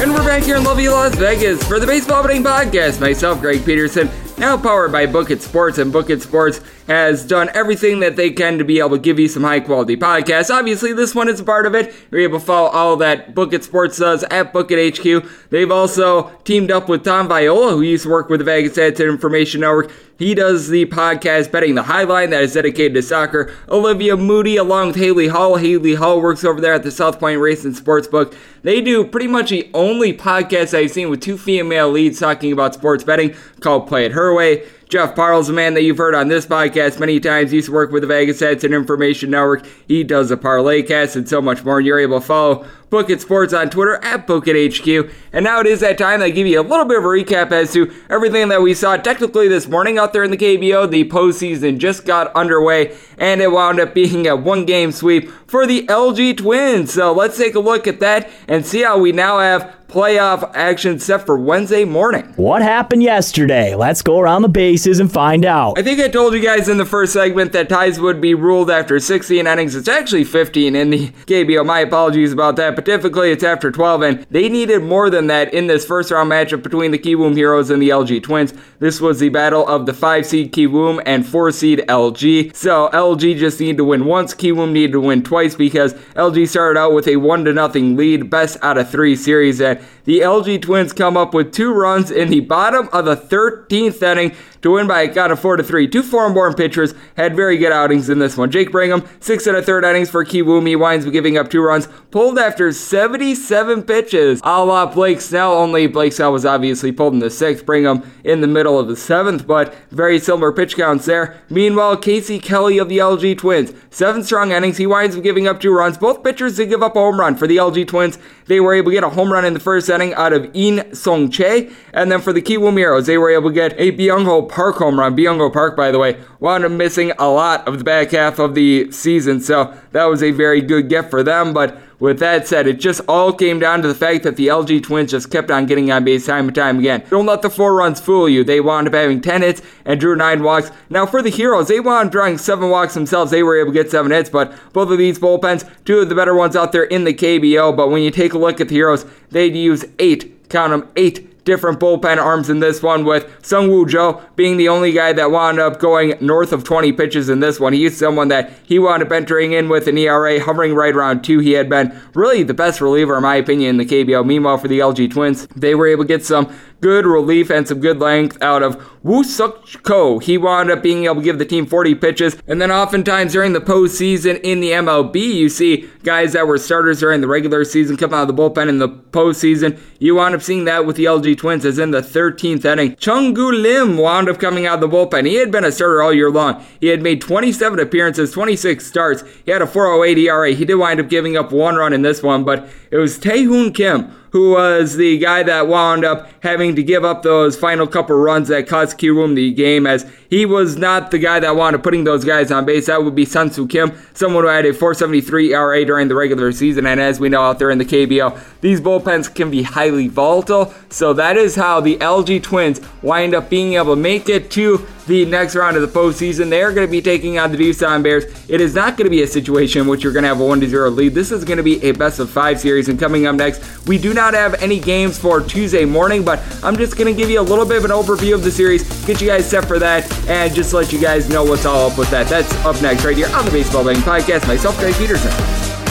And 0.00 0.12
we're 0.12 0.24
back 0.24 0.42
here 0.42 0.56
in 0.56 0.64
lovely 0.64 0.88
Las 0.88 1.14
Vegas 1.16 1.62
for 1.66 1.80
the 1.80 1.86
Baseball 1.86 2.22
Betting 2.22 2.42
Podcast. 2.42 3.00
Myself, 3.00 3.40
Greg 3.40 3.64
Peterson, 3.64 4.10
now 4.38 4.56
powered 4.56 4.92
by 4.92 5.06
Book 5.06 5.30
It 5.30 5.42
Sports, 5.42 5.78
and 5.78 5.92
Book 5.92 6.10
It 6.10 6.22
Sports 6.22 6.60
has 6.86 7.24
done 7.24 7.50
everything 7.54 8.00
that 8.00 8.16
they 8.16 8.30
can 8.30 8.58
to 8.58 8.64
be 8.64 8.78
able 8.78 8.90
to 8.90 8.98
give 8.98 9.18
you 9.18 9.28
some 9.28 9.42
high 9.42 9.60
quality 9.60 9.96
podcasts. 9.96 10.50
Obviously, 10.50 10.92
this 10.92 11.14
one 11.14 11.28
is 11.28 11.40
a 11.40 11.44
part 11.44 11.66
of 11.66 11.74
it. 11.74 11.94
You're 12.10 12.20
able 12.20 12.40
to 12.40 12.44
follow 12.44 12.68
all 12.68 12.96
that 12.96 13.34
Book 13.34 13.52
It 13.52 13.64
Sports 13.64 13.98
does 13.98 14.22
at 14.24 14.52
Book 14.52 14.70
It 14.70 14.98
HQ. 14.98 15.24
They've 15.50 15.70
also 15.70 16.30
teamed 16.44 16.70
up 16.70 16.88
with 16.88 17.04
Tom 17.04 17.28
Viola, 17.28 17.70
who 17.72 17.82
used 17.82 18.04
to 18.04 18.10
work 18.10 18.28
with 18.28 18.40
the 18.40 18.44
Vegas 18.44 18.78
Odds 18.78 19.00
Information 19.00 19.60
Network. 19.60 19.90
He 20.16 20.34
does 20.34 20.68
the 20.68 20.86
podcast 20.86 21.50
Betting 21.50 21.74
the 21.74 21.82
Highline 21.82 22.30
that 22.30 22.42
is 22.42 22.54
dedicated 22.54 22.94
to 22.94 23.02
soccer. 23.02 23.52
Olivia 23.68 24.16
Moody, 24.16 24.56
along 24.56 24.88
with 24.88 24.96
Haley 24.96 25.26
Hall. 25.26 25.56
Haley 25.56 25.96
Hall 25.96 26.20
works 26.20 26.44
over 26.44 26.60
there 26.60 26.72
at 26.72 26.84
the 26.84 26.92
South 26.92 27.18
Point 27.18 27.40
Racing 27.40 27.72
Sportsbook. 27.72 28.36
They 28.62 28.80
do 28.80 29.04
pretty 29.04 29.26
much 29.26 29.50
the 29.50 29.68
only 29.74 30.12
podcast 30.16 30.72
I've 30.72 30.92
seen 30.92 31.10
with 31.10 31.20
two 31.20 31.36
female 31.36 31.90
leads 31.90 32.20
talking 32.20 32.52
about 32.52 32.74
sports 32.74 33.02
betting 33.02 33.34
called 33.58 33.88
Play 33.88 34.06
It 34.06 34.12
Her 34.12 34.32
Way. 34.32 34.64
Jeff 34.88 35.14
Parles, 35.14 35.46
is 35.46 35.48
a 35.48 35.52
man 35.52 35.74
that 35.74 35.82
you've 35.82 35.98
heard 35.98 36.14
on 36.14 36.28
this 36.28 36.46
podcast 36.46 37.00
many 37.00 37.18
times, 37.18 37.52
used 37.52 37.66
to 37.66 37.72
work 37.72 37.90
with 37.90 38.02
the 38.02 38.06
Vegas 38.06 38.42
Odds 38.42 38.64
and 38.64 38.74
Information 38.74 39.30
Network. 39.30 39.66
He 39.88 40.04
does 40.04 40.30
a 40.30 40.36
parlay 40.36 40.82
cast 40.82 41.16
and 41.16 41.28
so 41.28 41.40
much 41.40 41.64
more. 41.64 41.78
And 41.78 41.86
you're 41.86 41.98
able 41.98 42.20
to 42.20 42.26
follow 42.26 42.66
Book 42.90 43.10
It 43.10 43.20
Sports 43.20 43.52
on 43.52 43.70
Twitter 43.70 43.96
at 44.04 44.26
Book 44.26 44.46
It 44.46 44.76
HQ. 44.76 45.10
And 45.32 45.44
now 45.44 45.60
it 45.60 45.66
is 45.66 45.80
that 45.80 45.98
time 45.98 46.20
that 46.20 46.26
I 46.26 46.30
give 46.30 46.46
you 46.46 46.60
a 46.60 46.62
little 46.62 46.84
bit 46.84 46.98
of 46.98 47.04
a 47.04 47.08
recap 47.08 47.50
as 47.50 47.72
to 47.72 47.92
everything 48.08 48.48
that 48.50 48.62
we 48.62 48.72
saw 48.74 48.96
technically 48.96 49.48
this 49.48 49.66
morning 49.66 49.98
out 49.98 50.12
there 50.12 50.22
in 50.22 50.30
the 50.30 50.36
KBO. 50.36 50.88
The 50.88 51.08
postseason 51.08 51.78
just 51.78 52.04
got 52.04 52.32
underway, 52.36 52.96
and 53.18 53.40
it 53.40 53.52
wound 53.52 53.80
up 53.80 53.94
being 53.94 54.26
a 54.26 54.36
one 54.36 54.64
game 54.64 54.92
sweep 54.92 55.30
for 55.46 55.66
the 55.66 55.86
LG 55.86 56.38
Twins. 56.38 56.92
So 56.92 57.12
let's 57.12 57.36
take 57.36 57.54
a 57.54 57.60
look 57.60 57.86
at 57.86 58.00
that 58.00 58.30
and 58.48 58.64
see 58.66 58.82
how 58.82 58.98
we 58.98 59.12
now 59.12 59.38
have 59.38 59.74
playoff 59.94 60.50
action 60.54 60.98
set 60.98 61.24
for 61.24 61.38
Wednesday 61.38 61.84
morning. 61.84 62.24
What 62.34 62.62
happened 62.62 63.04
yesterday? 63.04 63.76
Let's 63.76 64.02
go 64.02 64.18
around 64.18 64.42
the 64.42 64.48
bases 64.48 64.98
and 64.98 65.10
find 65.10 65.44
out. 65.44 65.78
I 65.78 65.84
think 65.84 66.00
I 66.00 66.08
told 66.08 66.34
you 66.34 66.40
guys 66.40 66.68
in 66.68 66.78
the 66.78 66.84
first 66.84 67.12
segment 67.12 67.52
that 67.52 67.68
ties 67.68 68.00
would 68.00 68.20
be 68.20 68.34
ruled 68.34 68.72
after 68.72 68.98
16 68.98 69.46
innings. 69.46 69.76
It's 69.76 69.86
actually 69.86 70.24
15 70.24 70.74
in 70.74 70.90
the 70.90 71.10
KBO. 71.26 71.64
My 71.64 71.78
apologies 71.78 72.32
about 72.32 72.56
that, 72.56 72.74
but 72.74 72.84
typically 72.84 73.30
it's 73.30 73.44
after 73.44 73.70
12, 73.70 74.02
and 74.02 74.26
they 74.30 74.48
needed 74.48 74.82
more 74.82 75.10
than 75.10 75.28
that 75.28 75.54
in 75.54 75.68
this 75.68 75.86
first 75.86 76.10
round 76.10 76.28
matchup 76.28 76.64
between 76.64 76.90
the 76.90 76.98
Kiwoom 76.98 77.36
Heroes 77.36 77.70
and 77.70 77.80
the 77.80 77.90
LG 77.90 78.24
Twins. 78.24 78.52
This 78.80 79.00
was 79.00 79.20
the 79.20 79.28
battle 79.28 79.64
of 79.64 79.86
the 79.86 79.94
5 79.94 80.26
seed 80.26 80.52
Kiwoom 80.52 81.04
and 81.06 81.24
4 81.24 81.52
seed 81.52 81.84
LG. 81.86 82.56
So 82.56 82.88
LG 83.04 83.36
just 83.36 83.60
needed 83.60 83.76
to 83.76 83.84
win 83.84 84.06
once, 84.06 84.34
Kiwoom 84.34 84.72
needed 84.72 84.92
to 84.92 85.00
win 85.00 85.22
twice 85.22 85.54
because 85.54 85.92
LG 86.16 86.48
started 86.48 86.80
out 86.80 86.94
with 86.94 87.06
a 87.06 87.16
1 87.16 87.44
to 87.44 87.52
nothing 87.52 87.96
lead, 87.96 88.30
best 88.30 88.56
out 88.62 88.78
of 88.78 88.90
3 88.90 89.14
series, 89.14 89.60
and 89.60 89.78
the 90.04 90.20
LG 90.20 90.62
Twins 90.62 90.92
come 90.92 91.16
up 91.16 91.34
with 91.34 91.52
two 91.52 91.72
runs 91.72 92.10
in 92.10 92.28
the 92.28 92.40
bottom 92.40 92.88
of 92.92 93.04
the 93.04 93.16
13th 93.16 94.02
inning 94.02 94.36
to 94.64 94.70
win 94.72 94.86
by 94.86 95.02
a 95.02 95.12
count 95.12 95.30
of 95.30 95.38
4 95.40 95.58
to 95.58 95.62
3. 95.62 95.88
Two 95.88 96.02
foreign-born 96.02 96.54
pitchers 96.54 96.94
had 97.18 97.36
very 97.36 97.58
good 97.58 97.72
outings 97.72 98.08
in 98.08 98.18
this 98.18 98.36
one. 98.36 98.50
Jake 98.50 98.72
Brigham, 98.72 99.06
six 99.20 99.46
and 99.46 99.56
a 99.56 99.62
third 99.62 99.84
innings 99.84 100.08
for 100.08 100.24
Kiwoom. 100.24 100.78
winds 100.78 101.04
up 101.06 101.12
giving 101.12 101.36
up 101.36 101.50
two 101.50 101.62
runs, 101.62 101.86
pulled 102.10 102.38
after 102.38 102.72
77 102.72 103.82
pitches. 103.82 104.40
A 104.42 104.64
la 104.64 104.86
Blake 104.86 105.20
Snell, 105.20 105.52
only 105.52 105.86
Blake 105.86 106.14
Snell 106.14 106.32
was 106.32 106.46
obviously 106.46 106.92
pulled 106.92 107.12
in 107.12 107.18
the 107.18 107.28
sixth, 107.28 107.66
Brigham 107.66 108.10
in 108.24 108.40
the 108.40 108.46
middle 108.46 108.78
of 108.78 108.88
the 108.88 108.96
seventh, 108.96 109.46
but 109.46 109.74
very 109.90 110.18
similar 110.18 110.50
pitch 110.50 110.76
counts 110.76 111.04
there. 111.04 111.42
Meanwhile, 111.50 111.98
Casey 111.98 112.38
Kelly 112.38 112.78
of 112.78 112.88
the 112.88 112.98
LG 112.98 113.36
Twins, 113.36 113.72
seven 113.90 114.24
strong 114.24 114.52
innings. 114.52 114.78
He 114.78 114.86
winds 114.86 115.14
up 115.14 115.22
giving 115.22 115.46
up 115.46 115.60
two 115.60 115.74
runs. 115.74 115.98
Both 115.98 116.24
pitchers 116.24 116.56
did 116.56 116.70
give 116.70 116.82
up 116.82 116.96
a 116.96 117.00
home 117.00 117.20
run 117.20 117.36
for 117.36 117.46
the 117.46 117.58
LG 117.58 117.86
Twins. 117.86 118.18
They 118.46 118.60
were 118.60 118.74
able 118.74 118.90
to 118.90 118.94
get 118.94 119.04
a 119.04 119.08
home 119.08 119.32
run 119.32 119.44
in 119.44 119.54
the 119.54 119.60
first 119.60 119.88
inning 119.88 120.14
out 120.14 120.32
of 120.32 120.42
Eun-seong 120.52 121.28
Chae, 121.28 121.72
and 121.92 122.12
then 122.12 122.20
for 122.20 122.32
the 122.32 122.42
Kiwoom 122.42 122.76
Heroes, 122.76 123.06
they 123.06 123.18
were 123.18 123.30
able 123.30 123.50
to 123.50 123.54
get 123.54 123.74
a 123.78 123.92
Byung 123.92 124.24
Ho 124.24 124.42
Park 124.42 124.76
home 124.76 124.98
run. 124.98 125.16
Byung 125.16 125.38
Ho 125.38 125.50
Park, 125.50 125.76
by 125.76 125.90
the 125.90 125.98
way, 125.98 126.20
wound 126.40 126.64
up 126.64 126.72
missing 126.72 127.12
a 127.18 127.28
lot 127.28 127.66
of 127.66 127.78
the 127.78 127.84
back 127.84 128.10
half 128.10 128.38
of 128.38 128.54
the 128.54 128.90
season, 128.92 129.40
so 129.40 129.74
that 129.92 130.04
was 130.04 130.22
a 130.22 130.30
very 130.30 130.60
good 130.60 130.88
gift 130.88 131.10
for 131.10 131.22
them. 131.22 131.52
But 131.52 131.78
with 132.04 132.18
that 132.18 132.46
said, 132.46 132.66
it 132.66 132.78
just 132.78 133.00
all 133.08 133.32
came 133.32 133.58
down 133.58 133.80
to 133.80 133.88
the 133.88 133.94
fact 133.94 134.24
that 134.24 134.36
the 134.36 134.48
LG 134.48 134.82
Twins 134.82 135.10
just 135.10 135.30
kept 135.30 135.50
on 135.50 135.64
getting 135.64 135.90
on 135.90 136.04
base 136.04 136.26
time 136.26 136.48
and 136.48 136.54
time 136.54 136.78
again. 136.78 137.02
Don't 137.08 137.24
let 137.24 137.40
the 137.40 137.48
four 137.48 137.74
runs 137.74 137.98
fool 137.98 138.28
you. 138.28 138.44
They 138.44 138.60
wound 138.60 138.86
up 138.86 138.92
having 138.92 139.22
10 139.22 139.40
hits 139.40 139.62
and 139.86 139.98
drew 139.98 140.14
9 140.14 140.42
walks. 140.42 140.70
Now, 140.90 141.06
for 141.06 141.22
the 141.22 141.30
Heroes, 141.30 141.68
they 141.68 141.80
wound 141.80 142.08
up 142.08 142.12
drawing 142.12 142.36
7 142.36 142.68
walks 142.68 142.92
themselves. 142.92 143.30
They 143.30 143.42
were 143.42 143.58
able 143.58 143.72
to 143.72 143.82
get 143.82 143.90
7 143.90 144.12
hits, 144.12 144.28
but 144.28 144.52
both 144.74 144.90
of 144.90 144.98
these 144.98 145.18
bullpens, 145.18 145.66
two 145.86 146.00
of 146.00 146.10
the 146.10 146.14
better 146.14 146.34
ones 146.34 146.54
out 146.54 146.72
there 146.72 146.84
in 146.84 147.04
the 147.04 147.14
KBO. 147.14 147.74
But 147.74 147.88
when 147.88 148.02
you 148.02 148.10
take 148.10 148.34
a 148.34 148.38
look 148.38 148.60
at 148.60 148.68
the 148.68 148.74
Heroes, 148.74 149.06
they'd 149.30 149.56
use 149.56 149.86
8, 149.98 150.50
count 150.50 150.72
them, 150.72 150.90
8 150.96 151.33
different 151.44 151.80
bullpen 151.80 152.18
arms 152.18 152.50
in 152.50 152.60
this 152.60 152.82
one, 152.82 153.04
with 153.04 153.44
Sang-woo 153.44 153.86
Jo 153.86 154.22
being 154.36 154.56
the 154.56 154.68
only 154.68 154.92
guy 154.92 155.12
that 155.12 155.30
wound 155.30 155.60
up 155.60 155.78
going 155.78 156.14
north 156.20 156.52
of 156.52 156.64
20 156.64 156.92
pitches 156.92 157.28
in 157.28 157.40
this 157.40 157.60
one. 157.60 157.72
He's 157.72 157.96
someone 157.96 158.28
that 158.28 158.52
he 158.64 158.78
wound 158.78 159.02
up 159.02 159.12
entering 159.12 159.52
in 159.52 159.68
with 159.68 159.86
an 159.86 159.98
ERA 159.98 160.40
hovering 160.40 160.74
right 160.74 160.94
around 160.94 161.22
two. 161.22 161.38
He 161.38 161.52
had 161.52 161.68
been 161.68 161.98
really 162.14 162.42
the 162.42 162.54
best 162.54 162.80
reliever, 162.80 163.16
in 163.16 163.22
my 163.22 163.36
opinion, 163.36 163.70
in 163.70 163.76
the 163.76 163.86
KBO. 163.86 164.24
Meanwhile, 164.24 164.58
for 164.58 164.68
the 164.68 164.80
LG 164.80 165.10
Twins, 165.10 165.46
they 165.48 165.74
were 165.74 165.86
able 165.86 166.04
to 166.04 166.08
get 166.08 166.24
some 166.24 166.54
good 166.80 167.06
relief 167.06 167.50
and 167.50 167.66
some 167.66 167.80
good 167.80 167.98
length 167.98 168.40
out 168.42 168.62
of 168.62 168.82
Woo 169.02 169.22
Suk 169.22 169.82
Ko. 169.82 170.18
He 170.18 170.38
wound 170.38 170.70
up 170.70 170.82
being 170.82 171.04
able 171.04 171.16
to 171.16 171.22
give 171.22 171.38
the 171.38 171.44
team 171.44 171.66
40 171.66 171.94
pitches. 171.94 172.36
And 172.46 172.60
then 172.60 172.70
oftentimes 172.70 173.32
during 173.32 173.52
the 173.52 173.60
postseason 173.60 174.40
in 174.42 174.60
the 174.60 174.70
MLB, 174.70 175.14
you 175.16 175.48
see 175.48 175.90
guys 176.02 176.32
that 176.32 176.46
were 176.46 176.58
starters 176.58 177.00
during 177.00 177.20
the 177.20 177.26
regular 177.26 177.64
season 177.64 177.96
come 177.96 178.14
out 178.14 178.28
of 178.28 178.34
the 178.34 178.42
bullpen 178.42 178.68
in 178.68 178.78
the 178.78 178.88
postseason. 178.88 179.78
You 179.98 180.14
wound 180.16 180.34
up 180.34 180.42
seeing 180.42 180.64
that 180.64 180.86
with 180.86 180.96
the 180.96 181.04
LG 181.04 181.36
Twins 181.36 181.64
as 181.64 181.78
in 181.78 181.90
the 181.90 182.00
13th 182.00 182.64
inning. 182.64 182.96
Chan-kyu 182.96 183.52
Lim 183.52 183.98
wound 183.98 184.28
up 184.28 184.38
coming 184.38 184.66
out 184.66 184.82
of 184.82 184.90
the 184.90 184.96
bullpen. 184.96 185.26
He 185.26 185.34
had 185.34 185.50
been 185.50 185.64
a 185.64 185.72
starter 185.72 186.02
all 186.02 186.12
year 186.12 186.30
long. 186.30 186.64
He 186.80 186.88
had 186.88 187.02
made 187.02 187.20
27 187.20 187.78
appearances, 187.78 188.32
26 188.32 188.86
starts. 188.86 189.22
He 189.44 189.50
had 189.50 189.62
a 189.62 189.66
408 189.66 190.18
ERA. 190.18 190.52
He 190.52 190.64
did 190.64 190.76
wind 190.76 191.00
up 191.00 191.08
giving 191.08 191.36
up 191.36 191.52
one 191.52 191.76
run 191.76 191.92
in 191.92 192.02
this 192.02 192.22
one, 192.22 192.44
but 192.44 192.68
it 192.90 192.96
was 192.96 193.18
Tae 193.18 193.42
Hoon 193.42 193.72
Kim 193.72 194.10
who 194.34 194.50
was 194.50 194.96
the 194.96 195.16
guy 195.16 195.44
that 195.44 195.68
wound 195.68 196.04
up 196.04 196.28
having 196.42 196.74
to 196.74 196.82
give 196.82 197.04
up 197.04 197.22
those 197.22 197.56
final 197.56 197.86
couple 197.86 198.16
runs 198.16 198.48
that 198.48 198.66
cost 198.66 198.98
Kiwoom 198.98 199.36
the 199.36 199.52
game, 199.52 199.86
as 199.86 200.10
he 200.28 200.44
was 200.44 200.76
not 200.76 201.12
the 201.12 201.20
guy 201.20 201.38
that 201.38 201.54
up 201.54 201.84
putting 201.84 202.02
those 202.02 202.24
guys 202.24 202.50
on 202.50 202.64
base. 202.64 202.86
That 202.86 203.04
would 203.04 203.14
be 203.14 203.24
Sun 203.24 203.52
Soo 203.52 203.68
Kim, 203.68 203.96
someone 204.12 204.42
who 204.42 204.50
had 204.50 204.66
a 204.66 204.72
473 204.72 205.54
ERA 205.54 205.84
during 205.84 206.08
the 206.08 206.16
regular 206.16 206.50
season. 206.50 206.84
And 206.84 207.00
as 207.00 207.20
we 207.20 207.28
know 207.28 207.42
out 207.42 207.60
there 207.60 207.70
in 207.70 207.78
the 207.78 207.84
KBO, 207.84 208.36
these 208.60 208.80
bullpens 208.80 209.32
can 209.32 209.52
be 209.52 209.62
highly 209.62 210.08
volatile. 210.08 210.74
So 210.90 211.12
that 211.12 211.36
is 211.36 211.54
how 211.54 211.80
the 211.80 211.96
LG 211.98 212.42
Twins 212.42 212.80
wind 213.02 213.36
up 213.36 213.48
being 213.48 213.74
able 213.74 213.94
to 213.94 214.00
make 214.00 214.28
it 214.28 214.50
to 214.50 214.84
the 215.06 215.24
next 215.26 215.54
round 215.54 215.76
of 215.76 215.82
the 215.82 216.00
postseason. 216.00 216.50
They 216.50 216.62
are 216.62 216.72
going 216.72 216.86
to 216.86 216.90
be 216.90 217.02
taking 217.02 217.38
on 217.38 217.52
the 217.52 217.58
Doosan 217.58 218.02
Bears. 218.02 218.24
It 218.48 218.60
is 218.60 218.74
not 218.74 218.96
going 218.96 219.04
to 219.04 219.10
be 219.10 219.22
a 219.22 219.26
situation 219.26 219.82
in 219.82 219.88
which 219.88 220.02
you're 220.02 220.12
going 220.12 220.22
to 220.22 220.28
have 220.28 220.40
a 220.40 220.44
1 220.44 220.66
0 220.66 220.90
lead. 220.90 221.14
This 221.14 221.30
is 221.30 221.44
going 221.44 221.58
to 221.58 221.62
be 221.62 221.82
a 221.84 221.92
best 221.92 222.18
of 222.18 222.30
five 222.30 222.60
series. 222.60 222.88
And 222.88 222.98
coming 222.98 223.26
up 223.26 223.36
next, 223.36 223.86
we 223.86 223.98
do 223.98 224.14
not 224.14 224.34
have 224.34 224.54
any 224.62 224.78
games 224.78 225.18
for 225.18 225.40
Tuesday 225.40 225.84
morning, 225.84 226.24
but 226.24 226.40
I'm 226.64 226.76
just 226.76 226.96
going 226.96 227.12
to 227.12 227.18
give 227.18 227.30
you 227.30 227.40
a 227.40 227.42
little 227.42 227.66
bit 227.66 227.78
of 227.78 227.84
an 227.84 227.90
overview 227.90 228.34
of 228.34 228.42
the 228.42 228.50
series, 228.50 228.82
get 229.06 229.20
you 229.20 229.28
guys 229.28 229.48
set 229.48 229.66
for 229.66 229.78
that, 229.78 230.10
and 230.28 230.54
just 230.54 230.72
let 230.72 230.92
you 230.92 231.00
guys 231.00 231.28
know 231.28 231.44
what's 231.44 231.66
all 231.66 231.90
up 231.90 231.98
with 231.98 232.10
that. 232.10 232.28
That's 232.28 232.52
up 232.64 232.80
next 232.82 233.04
right 233.04 233.16
here 233.16 233.28
on 233.34 233.44
the 233.44 233.50
Baseball 233.50 233.84
Betting 233.84 234.02
Podcast. 234.02 234.46
Myself, 234.46 234.78
Greg 234.78 234.94
Peterson. 234.94 235.83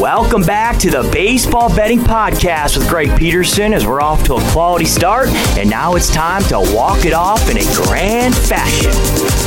Welcome 0.00 0.42
back 0.42 0.78
to 0.80 0.90
the 0.90 1.08
Baseball 1.12 1.74
Betting 1.74 2.00
Podcast 2.00 2.76
with 2.76 2.88
Greg 2.88 3.16
Peterson 3.16 3.72
as 3.72 3.86
we're 3.86 4.00
off 4.00 4.24
to 4.24 4.34
a 4.34 4.40
quality 4.50 4.84
start, 4.84 5.28
and 5.56 5.70
now 5.70 5.94
it's 5.94 6.12
time 6.12 6.42
to 6.44 6.58
walk 6.74 7.04
it 7.04 7.12
off 7.12 7.48
in 7.48 7.56
a 7.56 7.74
grand 7.74 8.34
fashion. 8.34 8.90